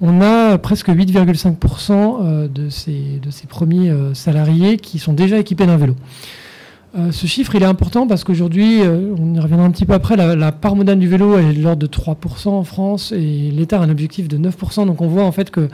[0.00, 5.78] on a presque 8,5% de ces, de ces premiers salariés qui sont déjà équipés d'un
[5.78, 5.96] vélo.
[6.98, 9.92] Euh, ce chiffre, il est important parce qu'aujourd'hui, euh, on y reviendra un petit peu
[9.92, 13.78] après, la, part modale du vélo est de l'ordre de 3% en France et l'État
[13.78, 14.86] a un objectif de 9%.
[14.86, 15.68] Donc on voit en fait que,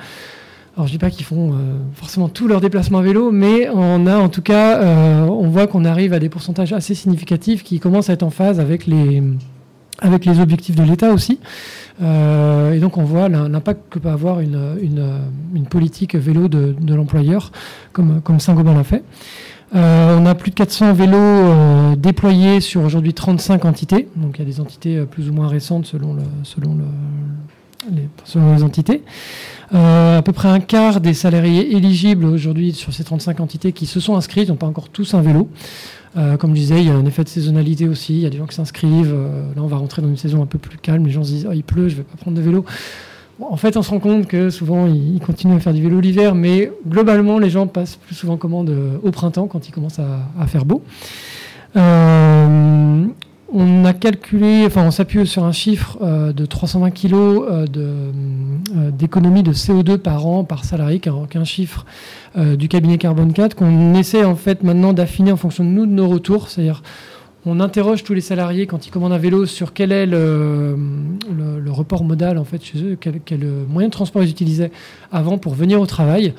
[0.77, 4.07] alors je dis pas qu'ils font euh, forcément tous leurs déplacements à vélo, mais on
[4.07, 4.81] a en tout cas,
[5.27, 8.61] on voit qu'on arrive à des pourcentages assez significatifs qui commencent à être en phase
[8.61, 9.23] avec les,
[10.39, 11.39] objectifs de l'État aussi.
[12.03, 14.77] et donc on voit l'impact que peut avoir une,
[15.71, 17.53] politique vélo de, l'employeur,
[17.93, 19.03] comme Saint-Gobain l'a fait.
[19.75, 24.09] Euh, on a plus de 400 vélos euh, déployés sur aujourd'hui 35 entités.
[24.17, 26.79] Donc il y a des entités euh, plus ou moins récentes selon, selon,
[27.91, 29.03] les, entités.
[29.73, 34.01] à peu près un quart des salariés éligibles aujourd'hui sur ces 35 entités qui se
[34.01, 35.49] sont inscrits n'ont pas encore tous un vélo.
[36.39, 38.15] comme je disais, il y a un effet de saisonnalité aussi.
[38.15, 39.15] Il y a des gens qui s'inscrivent.
[39.55, 41.07] là, on va rentrer dans une saison un peu plus calme.
[41.07, 42.65] Les gens se disent oh, il pleut, je ne vais pas prendre de vélo
[43.41, 46.35] en fait, on se rend compte que souvent, ils continuent à faire du vélo l'hiver,
[46.35, 50.47] mais globalement, les gens passent plus souvent commande euh, au printemps quand il commence à,
[50.47, 50.83] faire beau.
[51.77, 53.05] Euh,
[53.53, 57.15] on a calculé, enfin, on s'appuie sur un chiffre euh, de 320 kg
[58.93, 61.85] d'économie de, CO2 par an par salarié, qui est un chiffre
[62.37, 65.93] du cabinet Carbone 4 qu'on essaie en fait maintenant d'affiner en fonction de nous de
[65.93, 66.83] nos retours, c'est-à-dire
[67.47, 70.77] on interroge tous les salariés quand ils commandent un vélo sur quel est le,
[71.69, 74.73] report modal en fait chez eux, quel, moyen de transport ils utilisaient
[75.13, 76.35] avant pour venir au travail.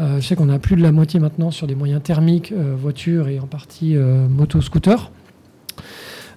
[0.00, 2.74] Euh, je sais qu'on a plus de la moitié maintenant sur des moyens thermiques, euh,
[2.76, 5.10] voitures et en partie euh, moto, scooter.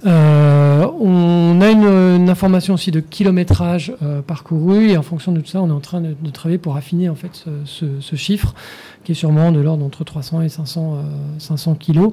[0.06, 3.94] on a une, information aussi de kilométrage
[4.28, 7.10] parcouru et en fonction de tout ça, on est en train de, travailler pour affiner
[7.10, 8.54] en fait ce, chiffre
[9.04, 11.04] qui est sûrement de l'ordre entre 300 et 500,
[11.40, 12.12] 500 kilos.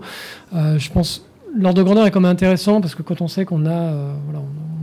[0.52, 1.24] je pense
[1.56, 4.14] l'ordre de grandeur est quand même intéressant parce que quand on sait qu'on a, euh,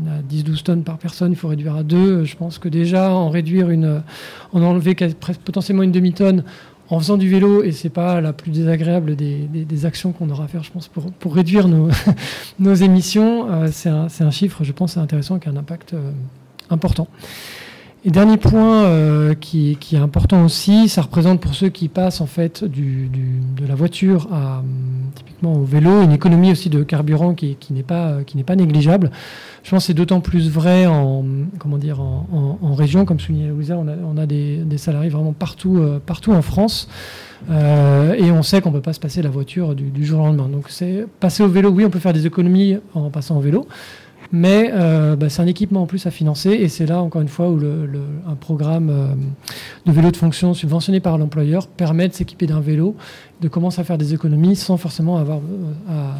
[0.07, 2.25] a 10-12 tonnes par personne, il faut réduire à 2.
[2.25, 4.01] Je pense que déjà, en réduire une,
[4.53, 4.95] en enlever
[5.45, 6.43] potentiellement une demi-tonne
[6.91, 10.47] en faisant du vélo, et c'est pas la plus désagréable des, actions qu'on aura à
[10.47, 11.87] faire, je pense, pour, réduire nos,
[12.59, 16.11] nos émissions, euh, c'est un, un, chiffre, je pense, intéressant qui a un impact euh,
[16.69, 17.07] important.
[18.03, 22.25] Et dernier point euh, qui, est important aussi, ça représente pour ceux qui passent en
[22.25, 24.63] fait de la voiture à
[25.13, 29.11] typiquement au vélo une économie aussi de carburant qui, n'est pas qui n'est pas négligeable.
[29.61, 31.23] Je pense que c'est d'autant plus vrai en
[31.59, 35.77] comment dire en, région, comme soulignait Louisa, on a, on a des, salariés vraiment partout
[35.77, 36.89] euh, partout en France.
[37.51, 40.21] Euh, et on sait qu'on ne peut pas se passer la voiture du, du jour
[40.21, 40.49] au lendemain.
[40.49, 43.67] Donc c'est passer au vélo, oui, on peut faire des économies en passant au vélo,
[44.31, 47.27] mais euh, bah, c'est un équipement en plus à financer et c'est là encore une
[47.27, 47.87] fois où le,
[48.27, 49.07] un programme euh,
[49.85, 52.95] de vélo de fonction subventionné par l'employeur permet de s'équiper d'un vélo,
[53.41, 55.39] de commencer à faire des économies sans forcément avoir
[55.89, 56.11] euh,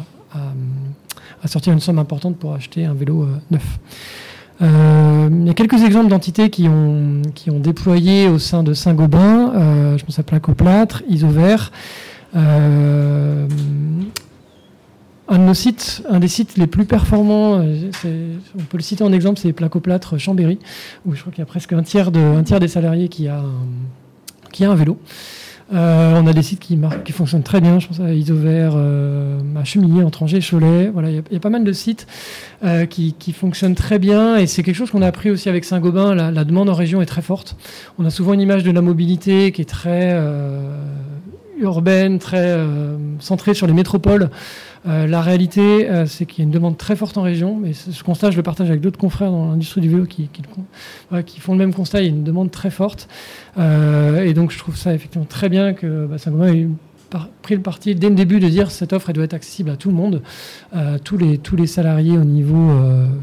[1.42, 3.78] à, sortir une somme importante pour acheter un vélo neuf.
[4.60, 9.96] il y a quelques exemples d'entités qui ont, qui ont déployé au sein de Saint-Gobain,
[9.96, 11.72] je pense à Placoplâtre, Isovert,
[15.32, 19.02] un de nos sites, un des sites les plus performants, euh, on peut le citer
[19.02, 20.58] en exemple, c'est Placoplâtre Chambéry,
[21.06, 23.42] où je crois qu'il y a presque un tiers, des salariés qui a
[24.60, 24.98] un, vélo.
[25.72, 26.78] Euh, on a des sites qui,
[27.12, 30.90] fonctionnent très bien, je pense à Isovert, euh, à Chemillé, Entranger, Cholet.
[30.92, 32.06] Voilà, il y, a pas mal de sites
[32.90, 36.14] qui, fonctionnent très bien et c'est quelque chose qu'on a appris aussi avec Saint-Gobain.
[36.14, 37.56] La, demande en région est très forte.
[37.98, 40.14] On a souvent une image de la mobilité qui est très
[41.58, 42.54] urbaine, très
[43.18, 44.28] centrée sur les métropoles.
[44.86, 47.72] Euh, la réalité, euh, c'est qu'il y a une demande très forte en région, mais
[47.72, 51.52] ce constat, je le partage avec d'autres confrères dans l'industrie du vélo qui, qui, font
[51.52, 52.00] le même constat.
[52.00, 53.08] Il y a une demande très forte.
[53.58, 56.68] Euh, et donc, je trouve ça effectivement très bien que bah, Saint-Gobain ait
[57.42, 59.76] pris le parti dès le début de dire cette offre elle doit être accessible à
[59.76, 60.22] tout le monde,
[61.04, 62.70] tous, les, tous les salariés au niveau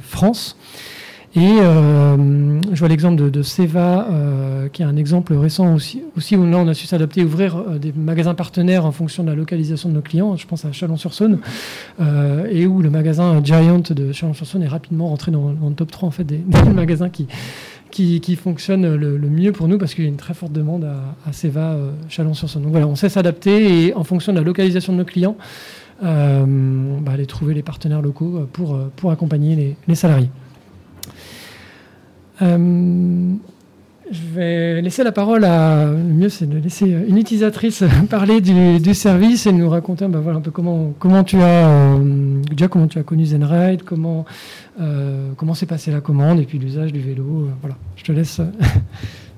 [0.04, 0.56] France.
[1.36, 4.08] Et je vois l'exemple de, de, Seva,
[4.74, 6.02] qui est un exemple récent aussi,
[6.36, 9.90] où là on a su s'adapter, ouvrir des magasins partenaires en fonction de la localisation
[9.90, 10.36] de nos clients.
[10.38, 11.40] Je pense à Chalon-sur-Saône,
[12.50, 16.12] et où le magasin Giant de Chalon-sur-Saône est rapidement rentré dans, le top 3 en
[16.12, 16.42] fait, des,
[16.74, 17.28] magasins qui,
[17.92, 20.86] qui, qui fonctionne le, mieux pour nous parce qu'il y a une très forte demande
[20.86, 22.64] à, Seva euh, Chalon-sur-Saône.
[22.64, 25.38] Donc voilà, on sait s'adapter et en fonction de la localisation de nos clients,
[26.04, 26.46] euh,
[27.02, 30.30] bah, aller trouver les partenaires locaux pour, accompagner les salariés.
[32.42, 33.34] Euh,
[34.12, 35.86] je vais laisser la parole à.
[35.86, 40.42] Le mieux, c'est de laisser une utilisatrice parler du, service et nous raconter bah, un
[40.42, 41.68] peu comment, comment tu as.
[41.68, 44.26] Euh, déjà, comment tu as connu ZenRide, comment
[44.82, 47.50] euh, comment s'est passée la commande et puis l'usage du vélo.
[47.62, 48.42] Voilà, je te laisse.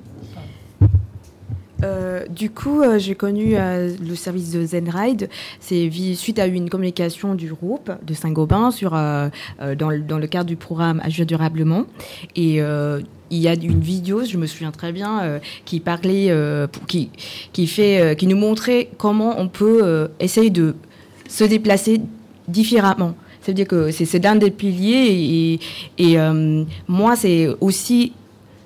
[1.83, 5.29] Euh, du coup, j'ai connu le service de ZenRide.
[5.59, 11.01] C'est suite à une communication du groupe de Saint-Gobain sur dans, le cadre du programme
[11.03, 11.85] Agir durablement.
[12.35, 16.33] Et il y a une vidéo, je me souviens très bien, qui parlait,
[16.87, 20.75] qui, fait, qui nous montrait comment on peut essayer de
[21.27, 22.01] se déplacer
[22.47, 23.15] différemment.
[23.41, 25.59] Ça veut dire que c'est l'un des piliers
[25.97, 28.13] et, euh, moi, c'est aussi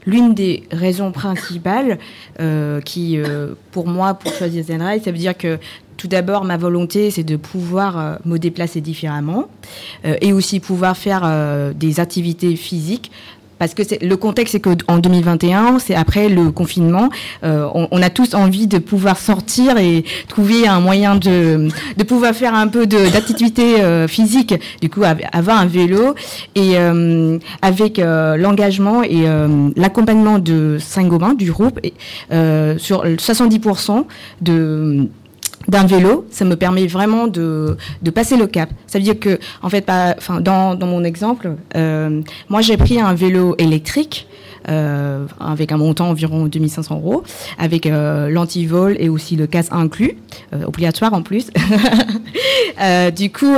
[0.06, 1.98] l'une des raisons principales
[2.40, 5.60] euh, qui, euh, pour moi, pour choisir Zenride, ça veut dire que
[5.98, 9.48] tout d'abord, ma volonté, c'est de pouvoir me déplacer différemment
[10.04, 13.14] et aussi pouvoir faire des activités physiques
[13.60, 17.10] parce que le contexte, c'est qu'en 2021, c'est après le confinement,
[17.44, 21.70] euh, on, a tous envie de pouvoir sortir et trouver un moyen de,
[22.08, 24.54] pouvoir faire un peu d'activité euh, physique.
[24.82, 26.16] Du coup, avoir un vélo
[26.56, 29.26] et euh, avec l'engagement et
[29.76, 31.80] l'accompagnement de Saint-Gobain, du groupe,
[32.30, 34.06] sur 70%
[34.42, 35.10] de
[35.68, 38.70] d'un vélo, ça me permet vraiment de, de, passer le cap.
[38.88, 43.00] Ça veut dire que, en fait, enfin, dans, dans mon exemple, euh, moi j'ai pris
[43.00, 44.28] un vélo électrique
[44.70, 47.24] euh, avec un montant environ 2500 euros,
[47.60, 50.18] avec euh, l'antivol et aussi le casque inclus,
[50.54, 51.48] euh, obligatoire en plus.
[52.82, 53.56] Euh, du coup,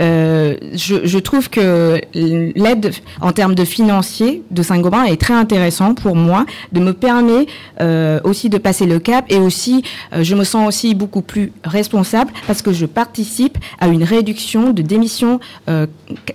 [0.00, 6.16] euh, je, trouve que l'aide en termes de financier de Saint-Gobain est très intéressant pour
[6.16, 7.46] moi, de me permet
[7.80, 9.82] euh, aussi de passer le cap et aussi
[10.12, 14.72] euh, je me sens aussi beaucoup plus responsable parce que je participe à une réduction
[14.72, 15.86] de démission euh,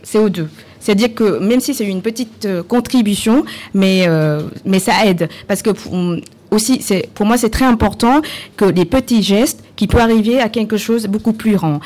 [0.03, 0.47] CO2.
[0.79, 3.45] C'est-à-dire que même si c'est une petite contribution,
[3.75, 4.07] mais,
[4.65, 5.69] mais ça aide parce que
[6.51, 8.21] aussi, c'est, pour moi, c'est très important
[8.57, 11.79] que les petits gestes qui peuvent arriver à quelque chose de beaucoup plus grand.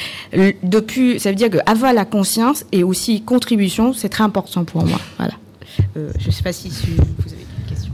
[0.64, 5.00] Depuis, ça veut dire qu'avoir la conscience et aussi contribution, c'est très important pour moi.
[5.18, 5.34] Voilà.
[5.98, 7.92] Euh, je ne sais pas si vous avez une question.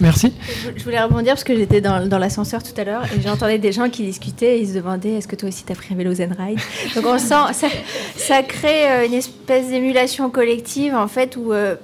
[0.00, 0.32] Merci.
[0.76, 3.70] Je voulais rebondir parce que j'étais dans, dans l'ascenseur tout à l'heure et j'entendais des
[3.70, 5.96] gens qui discutaient et ils se demandaient est-ce que toi aussi tu as pris un
[5.96, 6.58] vélo Zen Ride?
[6.96, 7.68] Donc on sent, ça,
[8.16, 11.76] ça crée euh, une espèce d'émulation collective en fait où euh,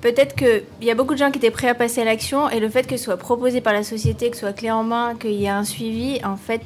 [0.00, 2.60] peut-être qu'il y a beaucoup de gens qui étaient prêts à passer à l'action et
[2.60, 5.14] le fait que ce soit proposé par la société, que ce soit clé en main,
[5.14, 6.62] qu'il y ait un suivi, en fait,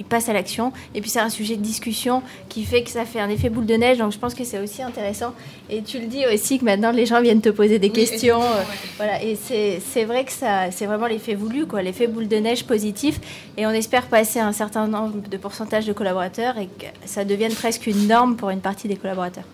[0.00, 0.72] ils passent à l'action.
[0.94, 3.66] Et puis c'est un sujet de discussion qui fait que ça fait un effet boule
[3.66, 3.98] de neige.
[3.98, 5.34] Donc je pense que c'est aussi intéressant.
[5.68, 8.42] Et tu le dis aussi que maintenant les gens viennent te poser des questions.
[8.42, 8.62] Euh,
[8.96, 9.22] voilà.
[9.22, 13.20] Et c'est vrai que ça, c'est vraiment l'effet voulu, quoi, l'effet boule de neige positif.
[13.58, 17.52] Et on espère passer un certain nombre de pourcentage de collaborateurs et que ça devienne
[17.52, 19.44] presque une norme pour une partie des collaborateurs.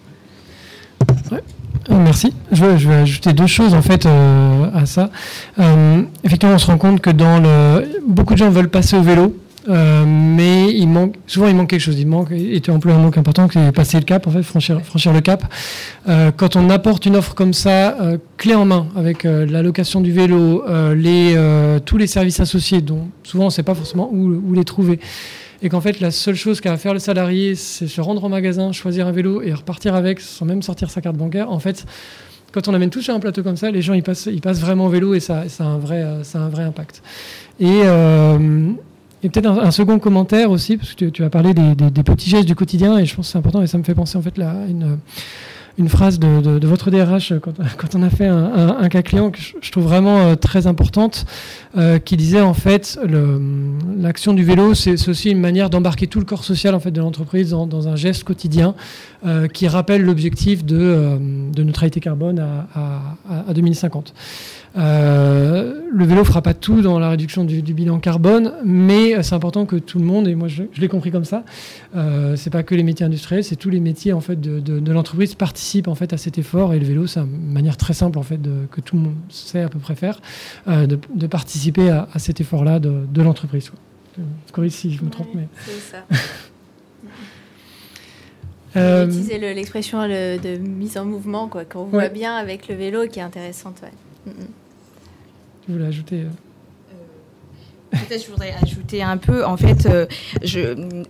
[1.91, 2.33] Euh, merci.
[2.53, 5.11] Je vais, ajouter deux choses en fait euh, à ça.
[5.59, 9.03] Euh, effectivement, on se rend compte que dans le, beaucoup de gens veulent passer au
[9.03, 9.37] vélo,
[9.69, 11.99] mais il manque, souvent il manque quelque chose.
[11.99, 14.81] Il manque, et tu emploies un manque important, c'est passer le cap, en fait, franchir,
[15.13, 15.43] le cap.
[16.37, 17.97] quand on apporte une offre comme ça,
[18.37, 20.63] clé en main, avec la location du vélo,
[20.95, 21.37] les,
[21.85, 25.01] tous les services associés, dont souvent on ne sait pas forcément où les trouver
[25.63, 28.29] et qu'en fait la seule chose qu'a à faire le salarié, c'est se rendre au
[28.29, 31.51] magasin, choisir un vélo et repartir avec sans même sortir sa carte bancaire.
[31.51, 31.87] En fait,
[32.53, 34.61] quand on amène tout sur un plateau comme ça, les gens ils passent, ils passent
[34.61, 37.03] vraiment au vélo et ça, ça, a, un vrai, ça a un vrai impact.
[37.61, 38.71] Et, euh,
[39.23, 42.99] peut-être un, second commentaire aussi, parce que tu, as parlé des, petits gestes du quotidien
[42.99, 44.99] et je pense que c'est important et ça me fait penser en fait là une
[45.79, 49.85] une phrase de, votre DRH quand, on a fait un, cas client que je, trouve
[49.85, 51.27] vraiment euh, très importante,
[51.77, 52.99] euh, qui disait en fait
[53.99, 57.01] l'action du vélo, c'est aussi une manière d'embarquer tout le corps social en fait de
[57.01, 58.75] l'entreprise dans, un geste quotidien
[59.27, 61.19] euh, qui rappelle l'objectif de,
[61.59, 64.15] neutralité carbone à, à 2050.
[64.77, 69.65] Euh, le vélo fera pas tout dans la réduction du, bilan carbone, mais c'est important
[69.65, 71.45] que tout le monde, et moi je, l'ai compris comme ça,
[71.97, 74.93] euh, c'est pas que les métiers industriels, c'est tous les métiers en fait de, de,
[74.93, 76.75] l'entreprise participent en fait à cet effort.
[76.75, 79.17] Et le vélo, c'est une manière très simple en fait de, que tout le monde
[79.31, 80.21] sait à peu près faire,
[80.69, 83.71] euh, de, participer à, cet effort-là de, l'entreprise.
[84.53, 85.49] Corrige si je me trompe, mais.
[85.65, 86.05] C'est ça.
[88.77, 93.21] Euh, utiliser l'expression de mise en mouvement, quoi, qu'on voit bien avec le vélo, qui
[93.21, 93.81] est intéressante.
[93.83, 93.91] Ouais.
[94.27, 94.47] Mm, mm.
[95.69, 96.29] Euh,
[97.91, 99.45] Peut-être je voudrais ajouter un peu.
[99.45, 100.07] En fait, euh,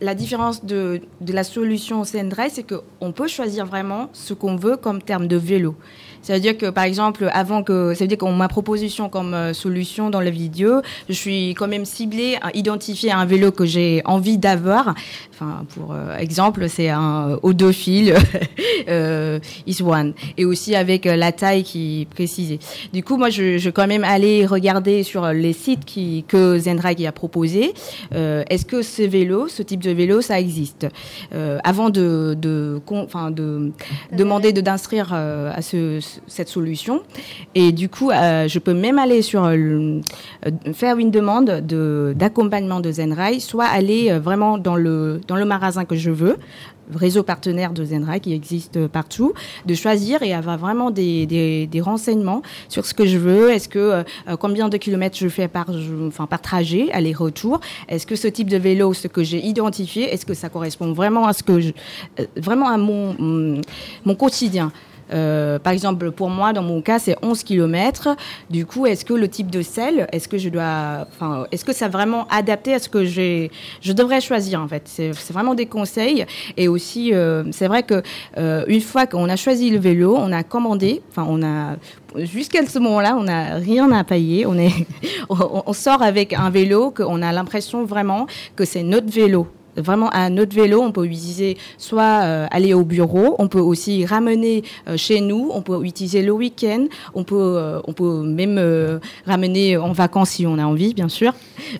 [0.01, 5.03] la différence de, la solution Sendrai, c'est qu'on peut choisir vraiment ce qu'on veut comme
[5.03, 5.75] terme de vélo.
[6.23, 9.33] Ça veut dire que, par exemple, avant que, ça veut dire qu'on ma proposition comme
[9.33, 13.64] euh, solution dans la vidéo, je suis quand même ciblée à identifier un vélo que
[13.64, 14.95] j'ai envie d'avoir.
[15.38, 18.14] Enfin, pour euh, exemple, c'est un Odophile
[18.88, 20.14] euh, Is One.
[20.38, 22.59] Et aussi avec la taille qui est précisée.
[22.94, 27.05] Du coup, moi, je, je quand même aller regarder sur les sites qui, que Zendrag
[27.05, 27.75] a proposé.
[28.14, 30.87] Euh, Est-ce que ce vélo, ce type de vélo, ça existe?
[31.64, 32.80] Avant de, de,
[33.30, 33.72] de
[34.12, 37.03] demander de d'inscrire à ce cette solution.
[37.55, 40.01] Et du coup, euh, je peux même aller sur euh,
[40.72, 41.47] faire une demande
[42.14, 46.37] d'accompagnement de, Zenrai, soit aller euh, vraiment dans le dans le magasin que je veux,
[46.95, 49.33] réseau partenaire de Zenrai qui existe partout,
[49.66, 53.51] de choisir et avoir vraiment des, renseignements sur ce que je veux.
[53.51, 54.05] Est-ce que
[54.39, 55.66] combien de kilomètres je fais par,
[56.07, 57.61] enfin par trajet, aller-retour?
[57.89, 61.27] Est-ce que ce type de vélo, ce que j'ai identifié, est-ce que ça correspond vraiment
[61.27, 61.72] à ce que je,
[62.37, 63.61] vraiment à mon
[64.05, 64.72] mon quotidien?
[65.12, 68.16] Euh, par exemple, pour moi, dans mon cas, c'est 11 km.
[68.50, 71.72] Du coup, est-ce que le type de sel, est-ce que je dois, enfin, est-ce que
[71.72, 73.50] c'est vraiment adapté à ce que j'ai,
[73.80, 74.82] je devrais choisir en fait?
[74.86, 76.26] C'est vraiment des conseils.
[76.57, 78.02] Et aussi, euh, c'est vrai que
[78.38, 81.76] euh, une fois qu'on a choisi le vélo, on a commandé, enfin, on a
[82.24, 84.46] jusqu'à ce moment-là, on n'a rien à payer.
[84.46, 84.72] On est,
[85.28, 89.46] on sort avec un vélo qu'on a l'impression vraiment que c'est notre vélo
[89.77, 94.05] vraiment à notre vélo, on peut utiliser soit euh, aller au bureau, on peut aussi
[94.05, 99.01] ramener euh, chez nous, on peut utiliser le week-end, on peut, euh, on peut même
[99.27, 101.33] ramener en vacances si on a envie, bien sûr.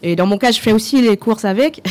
[0.03, 1.83] Et dans mon cas, je fais aussi les courses avec.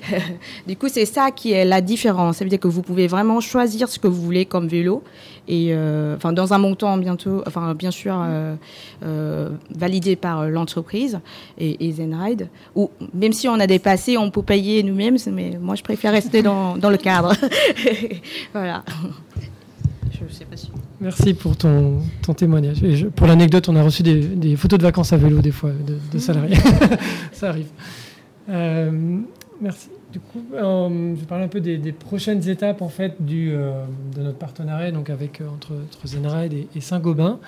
[0.66, 2.38] du coup, c'est ça qui est la différence.
[2.38, 5.02] Ça veut dire que vous pouvez vraiment choisir ce que vous voulez comme vélo
[5.46, 8.54] et euh, enfin dans un montant bientôt, enfin bien sûr euh,
[9.04, 11.20] euh, validé par l'entreprise
[11.58, 12.48] et, et, Zenride.
[12.74, 16.42] Ou même si on a dépassé, on peut payer nous-mêmes, mais moi je préfère rester
[16.42, 17.34] dans, dans le cadre.
[18.52, 18.84] voilà.
[20.10, 20.70] Je sais pas si...
[21.00, 22.82] Merci pour ton, ton témoignage.
[22.82, 25.70] Et pour l'anecdote, on a reçu des, des, photos de vacances à vélo des fois
[25.70, 26.56] de, de salariés.
[27.32, 27.66] Ça arrive.
[29.60, 29.88] merci.
[30.14, 33.84] Du coup, euh, je vais parler un peu des, prochaines étapes en fait euh,
[34.14, 37.40] de notre partenariat donc avec euh, entre, entre et, Saint-Gobain.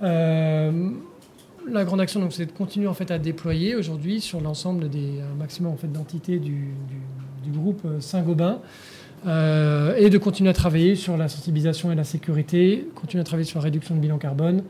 [0.00, 5.20] la grande action donc c'est de continuer en fait à déployer aujourd'hui sur l'ensemble des
[5.20, 6.72] un maximum en fait d'entités du,
[7.48, 8.60] groupe Saint-Gobain.
[9.26, 13.58] et de continuer à travailler sur la sensibilisation et la sécurité, continuer à travailler sur
[13.58, 14.62] la réduction de bilan carbone,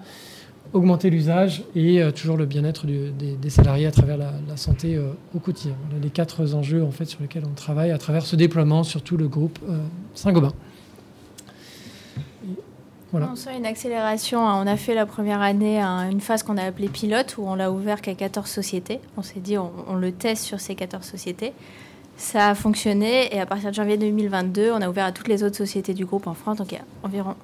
[0.77, 5.39] augmenter l'usage et euh, toujours le bien-être des, salariés à travers la, santé euh, au
[5.39, 5.75] quotidien.
[5.89, 9.03] Voilà les quatre enjeux en fait, sur lesquels on travaille à travers ce déploiement sur
[9.03, 9.79] tout le groupe euh,
[10.15, 10.53] Saint-Gobain.
[13.13, 13.31] Voilà.
[13.33, 14.47] On sent une accélération.
[14.47, 14.63] Hein.
[14.63, 17.71] On a fait la première année une phase qu'on a appelée pilote, où on l'a
[17.71, 19.01] ouvert qu'à 14 sociétés.
[19.17, 21.53] On s'est dit, on, on, le teste sur ces 14 sociétés.
[22.17, 25.45] Ça a fonctionné, et à partir de janvier 2022, on a ouvert à toutes les
[25.45, 26.59] autres sociétés du groupe en France.
[26.59, 27.37] Donc il y a environ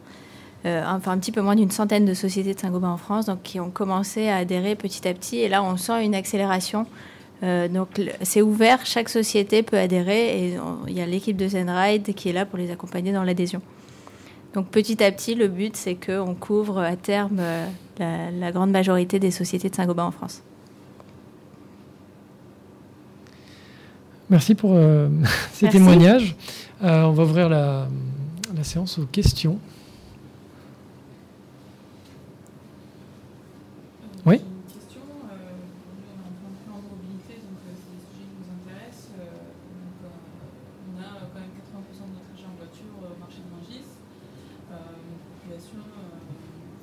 [0.64, 3.42] euh, enfin un petit peu moins d'une centaine de sociétés de Saint-Gobain en France, donc
[3.42, 5.38] qui ont commencé à adhérer petit à petit.
[5.38, 6.86] Et là, on sent une accélération.
[7.42, 7.88] Euh, donc
[8.22, 12.32] c'est ouvert, chaque société peut adhérer et il y a l'équipe de Zenride qui est
[12.32, 13.60] là pour les accompagner dans l'adhésion.
[14.54, 17.66] Donc petit à petit, le but c'est qu'on couvre à terme euh,
[17.98, 20.42] la, grande majorité des sociétés de Saint-Gobain en France.
[24.30, 24.78] Merci pour
[25.52, 26.36] ces témoignages.
[26.80, 27.88] on va ouvrir la
[28.62, 29.58] séance aux questions.
[34.25, 35.03] Oui Une question.
[35.03, 38.39] Euh, aujourd'hui, on est en plein plan de mobilité, donc euh, c'est des sujets qui
[38.39, 39.18] nous intéressent.
[39.18, 43.51] Euh, donc, on a quand même 80% de notre trajet en voiture au marché de
[43.51, 43.83] Mangis.
[43.83, 45.83] une population.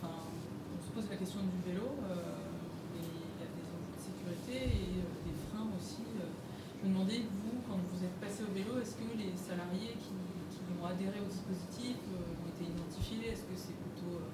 [0.03, 1.95] Enfin, on se pose la question du vélo.
[2.11, 6.03] et il y a des enjeux de sécurité et des freins aussi.
[6.11, 10.11] je me demandais, vous, quand vous êtes passé au vélo, est-ce que les salariés qui,
[10.51, 14.27] qui ont adhéré au dispositif ont été identifiés Est-ce que c'est plutôt.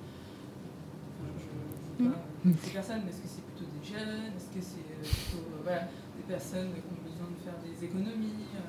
[1.22, 4.86] Enfin, je, je, je ces personnes Est-ce que c'est plutôt des jeunes Est-ce que c'est
[4.86, 8.59] euh, plutôt euh, voilà, des personnes qui ont besoin de faire des économies euh,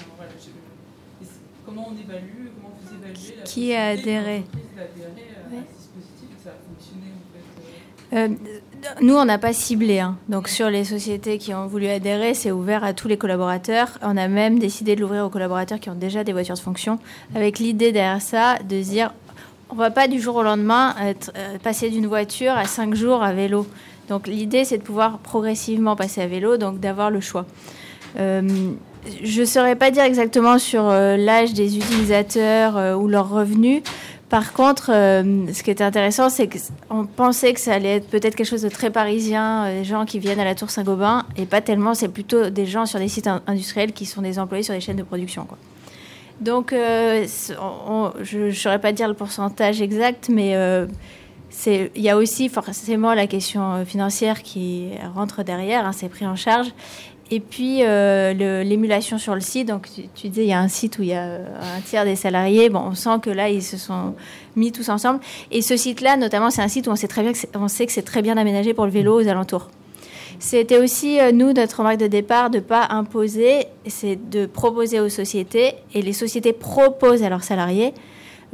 [0.00, 0.50] enfin, voilà, je,
[1.64, 4.44] Comment on évalue Comment vous évaluez la Qui a adhéré
[4.74, 8.28] d'adhérer à ce dispositif Ça a fonctionné en fait euh,
[9.02, 9.98] nous, on n'a pas ciblé.
[9.98, 10.16] Hein.
[10.28, 13.98] Donc, sur les sociétés qui ont voulu adhérer, c'est ouvert à tous les collaborateurs.
[14.02, 16.98] On a même décidé de l'ouvrir aux collaborateurs qui ont déjà des voitures de fonction,
[17.34, 19.12] avec l'idée derrière ça de dire
[19.70, 23.22] on va pas du jour au lendemain être, euh, passer d'une voiture à cinq jours
[23.22, 23.66] à vélo.
[24.08, 27.44] Donc l'idée, c'est de pouvoir progressivement passer à vélo, donc d'avoir le choix.
[28.16, 28.72] Euh,
[29.22, 33.82] je ne saurais pas dire exactement sur l'âge des utilisateurs ou leurs revenus.
[34.28, 38.46] Par contre, ce qui était intéressant, c'est qu'on pensait que ça allait être peut-être quelque
[38.46, 41.94] chose de très parisien, des gens qui viennent à la Tour Saint-Gobain, et pas tellement,
[41.94, 44.96] c'est plutôt des gens sur des sites industriels qui sont des employés sur des chaînes
[44.96, 45.46] de production.
[46.42, 50.54] Donc, je ne saurais pas dire le pourcentage exact, mais
[51.66, 56.26] il y a aussi forcément la question euh, financière qui rentre derrière, hein, c'est pris
[56.26, 56.68] en charge.
[57.30, 59.68] Et puis euh, l'émulation sur le site.
[59.68, 62.04] Donc tu, disais il y a un site où il y a euh, un tiers
[62.04, 62.70] des salariés.
[62.70, 64.14] Bon, on sent que là ils se sont
[64.56, 65.20] mis tous ensemble.
[65.50, 67.86] Et ce site-là, notamment, c'est un site où on sait très bien que on sait
[67.86, 69.68] que c'est très bien aménagé pour le vélo aux alentours.
[70.40, 75.74] C'était aussi nous notre remarque de départ de pas imposer, c'est de proposer aux sociétés
[75.94, 77.92] et les sociétés proposent à leurs salariés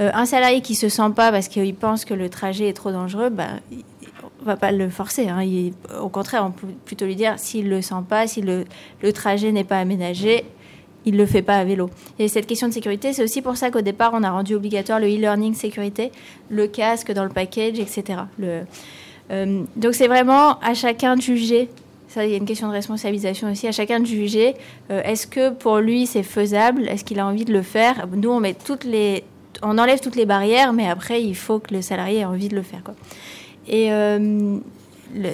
[0.01, 2.91] euh, un salarié qui se sent pas parce qu'il pense que le trajet est trop
[2.91, 3.61] dangereux, bah,
[4.45, 5.29] on va pas le forcer.
[5.29, 5.43] Hein.
[6.01, 8.65] au contraire, on peut plutôt lui dire s'il le sent pas, si le,
[9.13, 10.45] trajet n'est pas aménagé,
[11.07, 11.91] il le fait pas à vélo.
[12.19, 15.01] Et cette question de sécurité, c'est aussi pour ça qu'au départ, on a rendu obligatoire
[15.01, 16.13] le e-learning sécurité,
[16.51, 18.21] le casque dans le package, etc.
[19.31, 21.69] Euh, donc c'est vraiment à chacun de juger.
[22.09, 23.67] Ça, il y a une question de responsabilisation aussi.
[23.67, 24.55] À chacun de juger.
[24.91, 26.87] Euh, est-ce que pour lui c'est faisable?
[26.89, 28.07] Est-ce qu'il a envie de le faire?
[28.15, 29.25] Nous, on met toutes les
[29.63, 32.57] on enlève toutes les barrières, mais après, il faut que le salarié ait envie de
[32.57, 32.83] le faire.
[32.85, 32.95] Quoi.
[33.69, 34.59] Et euh,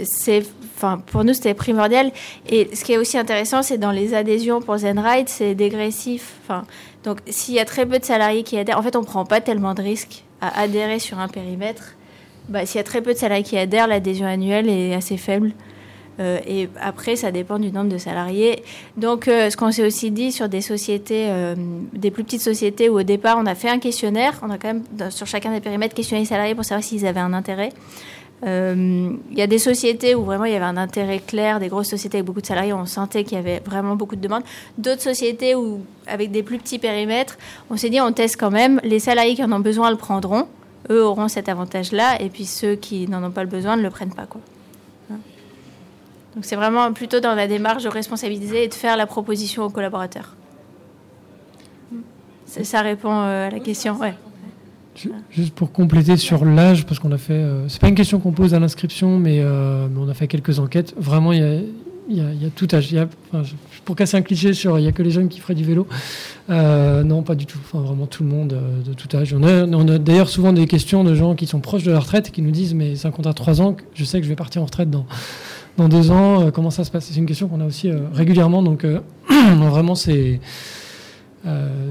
[0.04, 0.42] c'est,
[0.76, 2.10] enfin, pour nous, c'était primordial.
[2.48, 6.34] Et ce qui est aussi intéressant, c'est dans les adhésions pour ZenRide, c'est dégressif.
[6.44, 6.64] Enfin,
[7.04, 9.24] donc, s'il y a très peu de salariés qui adhèrent, en fait, on ne prend
[9.24, 11.96] pas tellement de risques à adhérer sur un périmètre.
[12.48, 15.52] Bah, s'il y a très peu de salariés qui adhèrent, l'adhésion annuelle est assez faible.
[16.18, 18.62] Euh, et après, ça dépend du nombre de salariés.
[18.98, 21.28] Donc, euh, ce qu'on s'est aussi dit sur des sociétés,
[21.94, 24.38] des plus petites sociétés où au départ, on a fait un questionnaire.
[24.42, 27.20] On a quand même, sur chacun des périmètres, questionné les salariés pour savoir s'ils avaient
[27.20, 27.70] un intérêt.
[28.42, 31.88] Il y a des sociétés où vraiment il y avait un intérêt clair, des grosses
[31.88, 34.44] sociétés avec beaucoup de salariés, on sentait qu'il y avait vraiment beaucoup de demandes.
[34.78, 37.36] D'autres sociétés où, avec des plus petits périmètres,
[37.68, 38.80] on s'est dit on teste quand même.
[38.82, 40.48] Les salariés qui en ont besoin le prendront.
[40.90, 42.20] Eux auront cet avantage-là.
[42.22, 44.26] Et puis ceux qui n'en ont pas le besoin ne le prennent pas.
[44.26, 44.40] Quoi.
[46.34, 49.70] Donc c'est vraiment plutôt dans la démarche de responsabiliser et de faire la proposition aux
[49.70, 50.36] collaborateurs.
[52.46, 53.96] Ça répond euh, à la question.
[53.96, 54.14] Ouais.
[55.30, 58.32] Juste pour compléter sur l'âge, parce qu'on a fait, euh, c'est pas une question qu'on
[58.32, 60.94] pose à l'inscription, mais, euh, on a fait quelques enquêtes.
[60.98, 61.64] Vraiment, il
[62.08, 62.94] y a, tout âge.
[63.84, 65.86] Pour casser un cliché sur il y a que les jeunes qui feraient du vélo,
[66.48, 67.60] non, pas du tout.
[67.72, 69.34] Vraiment tout le monde de tout âge.
[69.34, 72.42] On a, d'ailleurs souvent des questions de gens qui sont proches de la retraite qui
[72.42, 74.90] nous disent mais 50 à 3 ans, je sais que je vais partir en retraite
[74.90, 75.06] dans
[75.76, 77.06] dans deux ans euh, Comment ça se passe?
[77.06, 78.62] C'est une question qu'on a aussi euh, régulièrement.
[78.62, 80.40] Donc, euh, vraiment, c'est.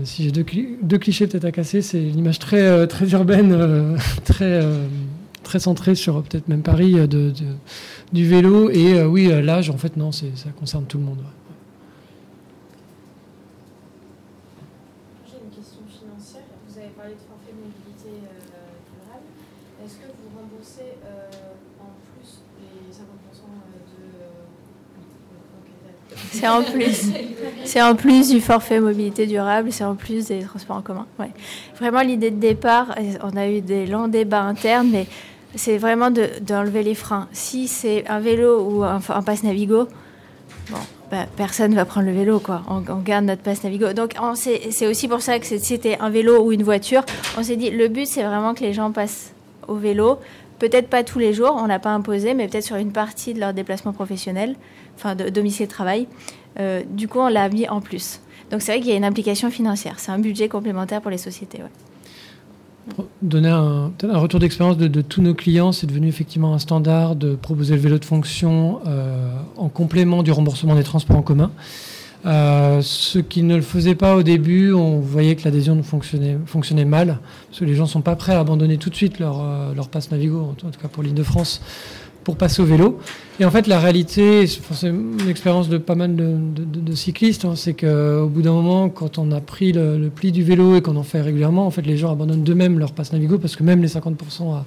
[0.04, 4.62] Si j'ai deux, clichés peut-être à casser, c'est l'image très, très urbaine, très,
[5.44, 7.34] très centrée sur peut-être même Paris de,
[8.14, 8.70] du vélo.
[8.70, 10.28] Et oui, l'âge, en fait, non, ça
[10.58, 11.24] concerne tout le monde.
[26.32, 27.12] C'est en plus.
[27.66, 31.06] C'est en plus du forfait mobilité durable, c'est en plus des transports en commun.
[31.20, 31.32] Ouais.
[31.80, 35.08] Vraiment, l'idée de départ, on a eu des longs débats internes, mais
[35.56, 37.28] c'est vraiment d'enlever les freins.
[37.32, 39.88] Si c'est un vélo ou un, passe Navigo,
[40.70, 40.78] bon,
[41.12, 42.62] bah, personne ne va prendre le vélo, quoi.
[42.70, 43.94] On, garde notre passe Navigo.
[43.94, 47.04] Donc, c'est aussi pour ça que c'était un vélo ou une voiture,
[47.38, 49.34] on s'est dit, le but, c'est vraiment que les gens passent
[49.68, 50.20] au vélo.
[50.60, 53.40] Peut-être pas tous les jours, on l'a pas imposé, mais peut-être sur une partie de
[53.40, 54.56] leur déplacement professionnel
[55.00, 56.08] enfin de domicile-travail.
[56.60, 58.20] Euh, du coup, on l'a mis en plus.
[58.52, 59.96] Donc c'est vrai qu'il y a une implication financière.
[59.98, 61.60] C'est un budget complémentaire pour les sociétés.
[63.22, 67.76] Donner un, retour d'expérience de, tous nos clients, c'est devenu effectivement un standard de proposer
[67.76, 71.52] le vélo de fonction euh, en complément du remboursement des transports en commun.
[72.26, 77.20] Euh, ceux qui ne le faisaient pas au début, on voyait que l'adhésion fonctionnait, mal,
[77.48, 79.42] parce que les gens ne sont pas prêts à abandonner tout de suite leur,
[79.74, 81.62] leur passe Navigo, en tout cas pour l'île de France,
[82.30, 83.00] pour passer au vélo.
[83.40, 87.74] Et en fait, la réalité, c'est une expérience de pas mal de, cyclistes, hein, c'est
[87.74, 91.02] qu'au bout d'un moment, quand on a pris le, pli du vélo et qu'on en
[91.02, 93.88] fait régulièrement, en fait, les gens abandonnent d'eux-mêmes leur passe Navigo parce que même les
[93.88, 94.62] 50%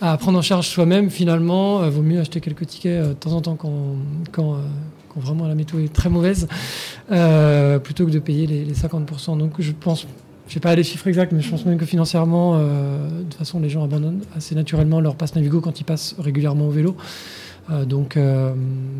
[0.00, 3.32] à, prendre en charge soi-même, finalement, euh, vaut mieux acheter quelques tickets euh, de temps
[3.32, 3.96] en temps quand,
[4.30, 4.58] quand, euh,
[5.16, 6.46] vraiment la météo est très mauvaise,
[7.82, 9.38] plutôt que de payer les 50%.
[9.38, 10.06] Donc, je pense
[10.48, 13.34] je sais pas les chiffres exacts, mais je pense même que financièrement, euh, de toute
[13.34, 16.96] façon, les gens abandonnent assez naturellement leur passe Navigo quand ils passent régulièrement au vélo.
[17.68, 18.54] Euh, donc euh,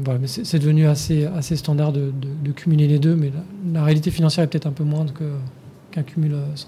[0.05, 2.13] voilà, mais c'est devenu assez, assez standard de,
[2.53, 3.31] cumuler les deux, mais
[3.73, 5.13] la, réalité financière est peut-être un peu moindre
[5.93, 6.37] qu'un cumul 100%.
[6.57, 6.65] Est-ce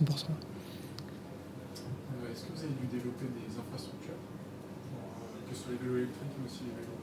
[2.44, 4.14] que vous avez dû développer des infrastructures,
[5.50, 6.98] que ce soit les vélos électriques, mais aussi les vélos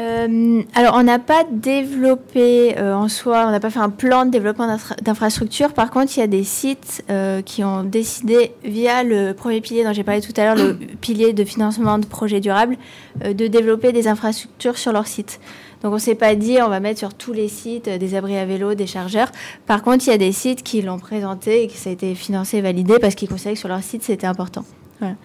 [0.00, 4.24] Euh, alors, on n'a pas développé euh, en soi, on n'a pas fait un plan
[4.24, 4.66] de développement
[5.02, 5.74] d'infrastructure.
[5.74, 9.84] Par contre, il y a des sites euh, qui ont décidé, via le premier pilier
[9.84, 12.78] dont j'ai parlé tout à l'heure, le pilier de financement de projets durables,
[13.24, 15.38] de développer des infrastructures sur leur site.
[15.82, 18.38] Donc, on ne s'est pas dit, on va mettre sur tous les sites des abris
[18.38, 19.30] à vélo, des chargeurs.
[19.66, 22.14] Par contre, il y a des sites qui l'ont présenté et que ça a été
[22.14, 24.64] financé et validé parce qu'ils considéraient que sur leur site, c'était important.
[24.98, 25.16] Voilà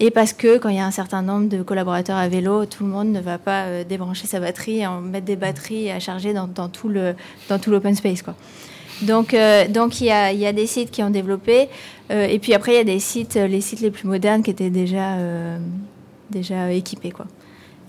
[0.00, 2.84] et parce que quand il y a un certain nombre de collaborateurs à vélo, tout
[2.84, 6.32] le monde ne va pas euh, débrancher sa batterie et mettre des batteries à charger
[6.32, 7.14] dans, tout le
[7.48, 8.34] dans tout l'open space quoi.
[9.02, 11.68] Donc euh, donc il y a, des sites qui ont développé
[12.10, 14.50] euh, et puis après il y a des sites les sites les plus modernes qui
[14.50, 15.16] étaient déjà
[16.30, 17.26] déjà équipés quoi.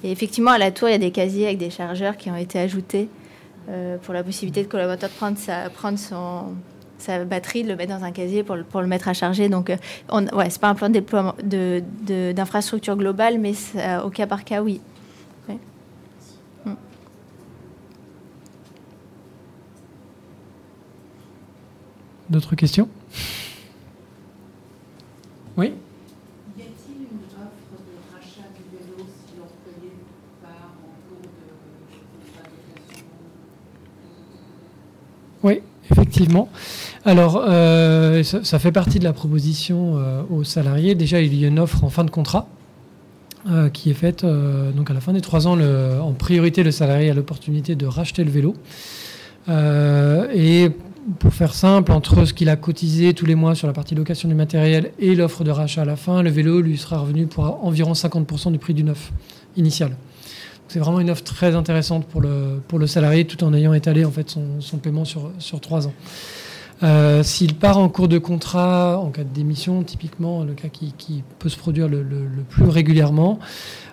[0.04, 2.36] Et effectivement à la tour il y a des casiers avec des chargeurs qui ont
[2.36, 3.08] été ajoutés
[4.04, 6.54] pour la possibilité de collaborateur de prendre sa prendre son
[7.06, 9.50] sa batterie, de le mettre dans un casier pour, pour le mettre à charger.
[9.50, 9.78] Donc, euh,
[10.10, 13.54] on, ouais, c'est pas un plan de déploiement d'infrastructure de, globale, mais
[14.04, 14.82] au cas par cas, oui.
[16.66, 16.74] Mm.
[22.30, 22.90] D'autres questions?
[25.58, 25.74] Oui?
[26.58, 29.92] Y a-t-il une offre de rachat du vélo si l'employé
[30.42, 31.30] part en cours de
[35.44, 35.62] Oui,
[35.92, 36.50] effectivement.
[37.04, 40.96] Alors, euh, ça, fait partie de la proposition euh, aux salariés.
[40.96, 42.48] Déjà, il y a une offre en fin de contrat
[43.50, 44.26] euh, qui est faite.
[44.26, 48.24] donc, à la fin des trois ans, en priorité, le salarié a l'opportunité de racheter
[48.24, 48.56] le vélo.
[49.50, 50.72] et
[51.20, 54.28] pour faire simple, entre ce qu'il a cotisé tous les mois sur la partie location
[54.28, 57.64] du matériel et l'offre de rachat à la fin, le vélo lui sera revenu pour
[57.64, 59.12] environ 50% du prix du neuf
[59.56, 59.96] initial.
[60.68, 64.30] C'est vraiment une offre très intéressante pour le, salarié tout en ayant étalé en fait
[64.30, 65.94] son, paiement sur, sur trois ans.
[66.84, 71.24] Euh, s'il part en cours de contrat, en cas de démission, typiquement, le cas qui,
[71.40, 72.04] peut se produire le,
[72.50, 73.40] plus régulièrement,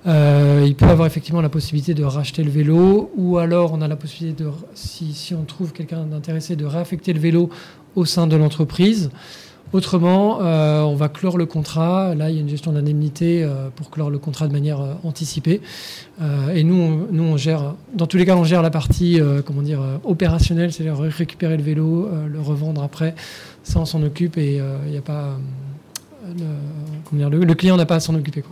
[0.06, 3.88] euh, il peut avoir effectivement la possibilité de racheter le vélo, ou alors on a
[3.88, 7.50] la possibilité de, si, si on trouve quelqu'un d'intéressé, de réaffecter le vélo
[7.94, 9.10] au sein de l'entreprise.
[9.72, 12.14] Autrement, euh, on va clore le contrat.
[12.14, 14.94] Là, il y a une gestion d'indemnité euh, pour clore le contrat de manière euh,
[15.02, 15.62] anticipée.
[16.54, 19.62] et nous, on, nous, on gère, dans tous les cas, on gère la partie, comment
[19.62, 23.14] dire, opérationnelle, c'est-à-dire récupérer le vélo, le revendre après.
[23.64, 25.36] Ça, on s'en occupe et il n'y a pas,
[26.28, 26.44] le,
[27.04, 28.44] comment dire, le, client n'a pas à s'en occuper.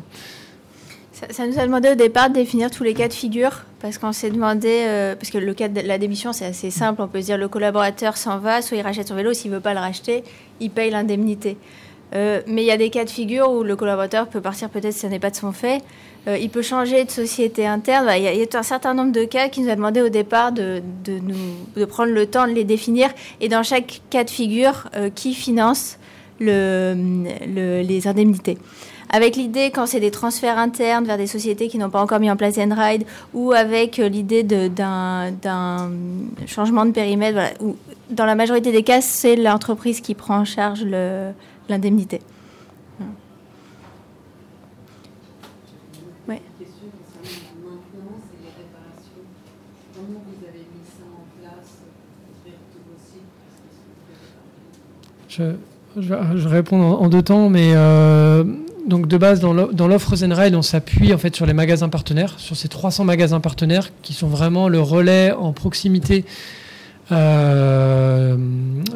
[1.29, 4.13] Ça, nous a demandé au départ de définir tous les cas de figure, parce qu'on
[4.13, 7.21] s'est demandé, euh, parce que le cas de la démission, c'est assez simple, on peut
[7.21, 9.75] se dire le collaborateur s'en va, soit il rachète son vélo, s'il ne veut pas
[9.75, 10.25] le racheter,
[10.61, 11.59] il paye l'indemnité.
[12.15, 14.95] Euh, mais il y a des cas de figure où le collaborateur peut partir peut-être
[14.95, 15.83] si ce n'est pas de son fait.
[16.27, 18.11] Euh, il peut changer de société interne.
[18.17, 20.83] Il y, a, un certain nombre de cas qui nous a demandé au départ de,
[21.05, 23.11] de prendre le temps de les définir.
[23.41, 25.99] Et dans chaque cas de figure, qui finance
[26.41, 26.95] le,
[27.83, 28.59] les indemnités
[29.11, 32.31] avec l'idée quand c'est des transferts internes vers des sociétés qui n'ont pas encore mis
[32.31, 33.05] en place Zenride,
[33.35, 35.33] ou avec euh, l'idée d'un
[36.47, 37.77] changement de périmètre, où,
[38.11, 40.85] dans la majorité des cas, c'est l'entreprise qui prend en charge
[41.69, 42.21] l'indemnité.
[43.01, 43.05] En
[55.97, 58.45] je, je, réponds en, deux temps, mais euh,
[58.87, 59.53] donc de base, dans
[59.89, 63.91] l'offre Zenride, on s'appuie en fait sur les magasins partenaires, sur ces 300 magasins partenaires
[64.03, 66.25] qui sont vraiment le relais en proximité
[67.13, 68.37] euh,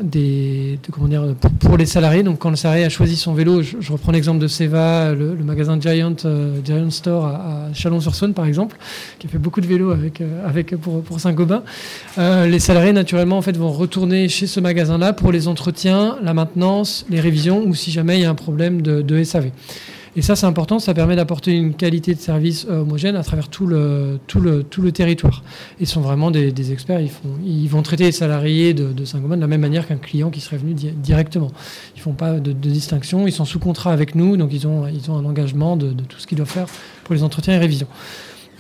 [0.03, 2.23] des, comment dire, pour, les salariés.
[2.23, 5.79] Donc quand le salarié a choisi son vélo, je, reprends l'exemple de Seva, le, magasin
[5.81, 8.77] Giant, euh, Giant Store à, Chalon-sur-Saône par exemple,
[9.19, 11.63] qui a fait beaucoup de vélos avec, euh, avec, pour, Saint-Gobain.
[12.17, 17.07] les salariés naturellement en fait, vont retourner chez ce magasin-là pour les entretiens, la maintenance,
[17.11, 19.51] les révisions ou si jamais il y a un problème de, de SAV.
[20.17, 23.49] Et ça, c'est important, ça permet d'apporter une qualité de service euh, homogène à travers
[23.49, 25.43] tout le, tout le, tout le territoire.
[25.81, 29.41] Ils sont vraiment des, experts, ils, font, ils vont traiter les salariés de, Saint-Gobain de
[29.41, 31.51] la même manière qu'un client qui serait venu directement.
[31.97, 34.87] Ils ne font pas de, distinction, ils sont sous contrat avec nous, donc ils ont,
[34.87, 36.67] ils ont un engagement de, tout ce qu'ils doivent faire
[37.03, 37.89] pour les entretiens et révisions.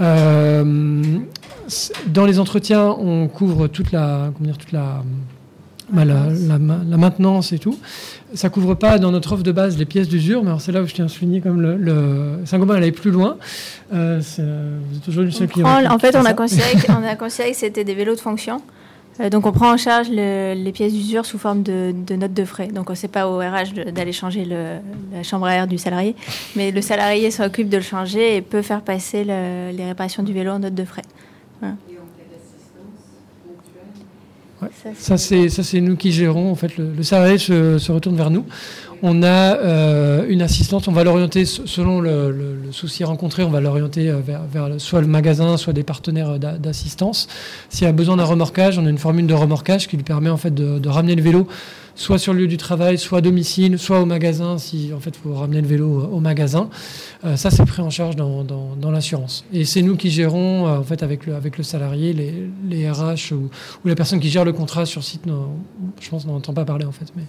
[0.00, 1.18] Euh,
[2.09, 5.05] dans les entretiens, on couvre toute la, comment dire, toute la,
[5.91, 7.78] bah, la, la, maintenance et tout.
[8.35, 10.87] Ça couvre pas dans notre offre de base les pièces d'usure, mais c'est là où
[10.87, 13.37] je tiens à souligner comme le, le Saint-Gobain allait plus loin.
[13.93, 17.59] Euh, vous êtes toujours seul En fait, on a, considéré que, on a considéré que
[17.59, 18.62] c'était des vélos de fonction.
[19.20, 22.45] Euh, donc on prend en charge les pièces d'usure sous forme de, de notes de
[22.45, 22.68] frais.
[22.68, 24.78] Donc on ne sait pas au RH d'aller changer le,
[25.12, 26.16] la chambre à air du salarié,
[26.57, 30.53] mais le salarié s'occupe de le changer et peut faire passer les réparations du vélo
[30.53, 31.03] en notes de frais.
[34.64, 34.92] Ouais.
[34.98, 36.50] Ça, c'est ça, c'est nous qui gérons.
[36.50, 38.44] En fait, le, le salarié se, se retourne vers nous.
[39.02, 39.26] On a
[39.58, 40.88] euh, une assistante.
[40.88, 43.42] On va l'orienter selon le, le- le souci rencontré.
[43.44, 44.40] On va l'orienter euh, vers,
[44.78, 47.28] soit le magasin, soit des partenaires euh, d'a- d'assistance.
[47.68, 50.38] S'il a besoin d'un remorquage, on a une formule de remorquage qui lui permet en
[50.38, 51.46] fait de, de ramener le vélo
[51.95, 55.16] soit sur le lieu du travail, soit à domicile, soit au magasin, si en fait
[55.16, 56.68] faut ramener le vélo euh, au magasin.
[57.24, 59.45] Euh, ça, c'est pris en charge dans, l'assurance.
[59.53, 63.51] Et c'est nous qui gérons, euh, en fait, avec le, salarié, les, les RH ou,
[63.84, 65.26] la personne qui gère le contrat sur site.
[65.26, 65.51] non,
[66.01, 67.07] je pense qu'on n'entend pas parler, en fait.
[67.16, 67.24] Mais...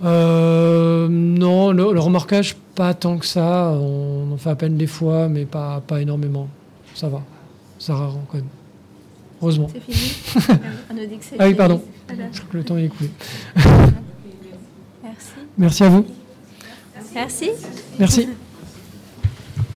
[0.00, 3.70] Non, le, le remorquage, pas tant que ça.
[3.72, 6.48] On en fait à peine des fois, mais pas, pas énormément.
[6.94, 7.22] Ça va.
[7.78, 8.57] C'est rare quand même.
[9.40, 9.68] Heureusement.
[9.72, 10.56] C'est fini
[10.90, 11.82] On nous dit que c'est Ah oui, pardon.
[12.08, 12.24] Voilà.
[12.32, 13.10] Je crois que le temps est écoulé.
[15.02, 15.30] Merci.
[15.56, 16.06] Merci à vous.
[17.14, 17.50] Merci.
[17.98, 18.28] Merci.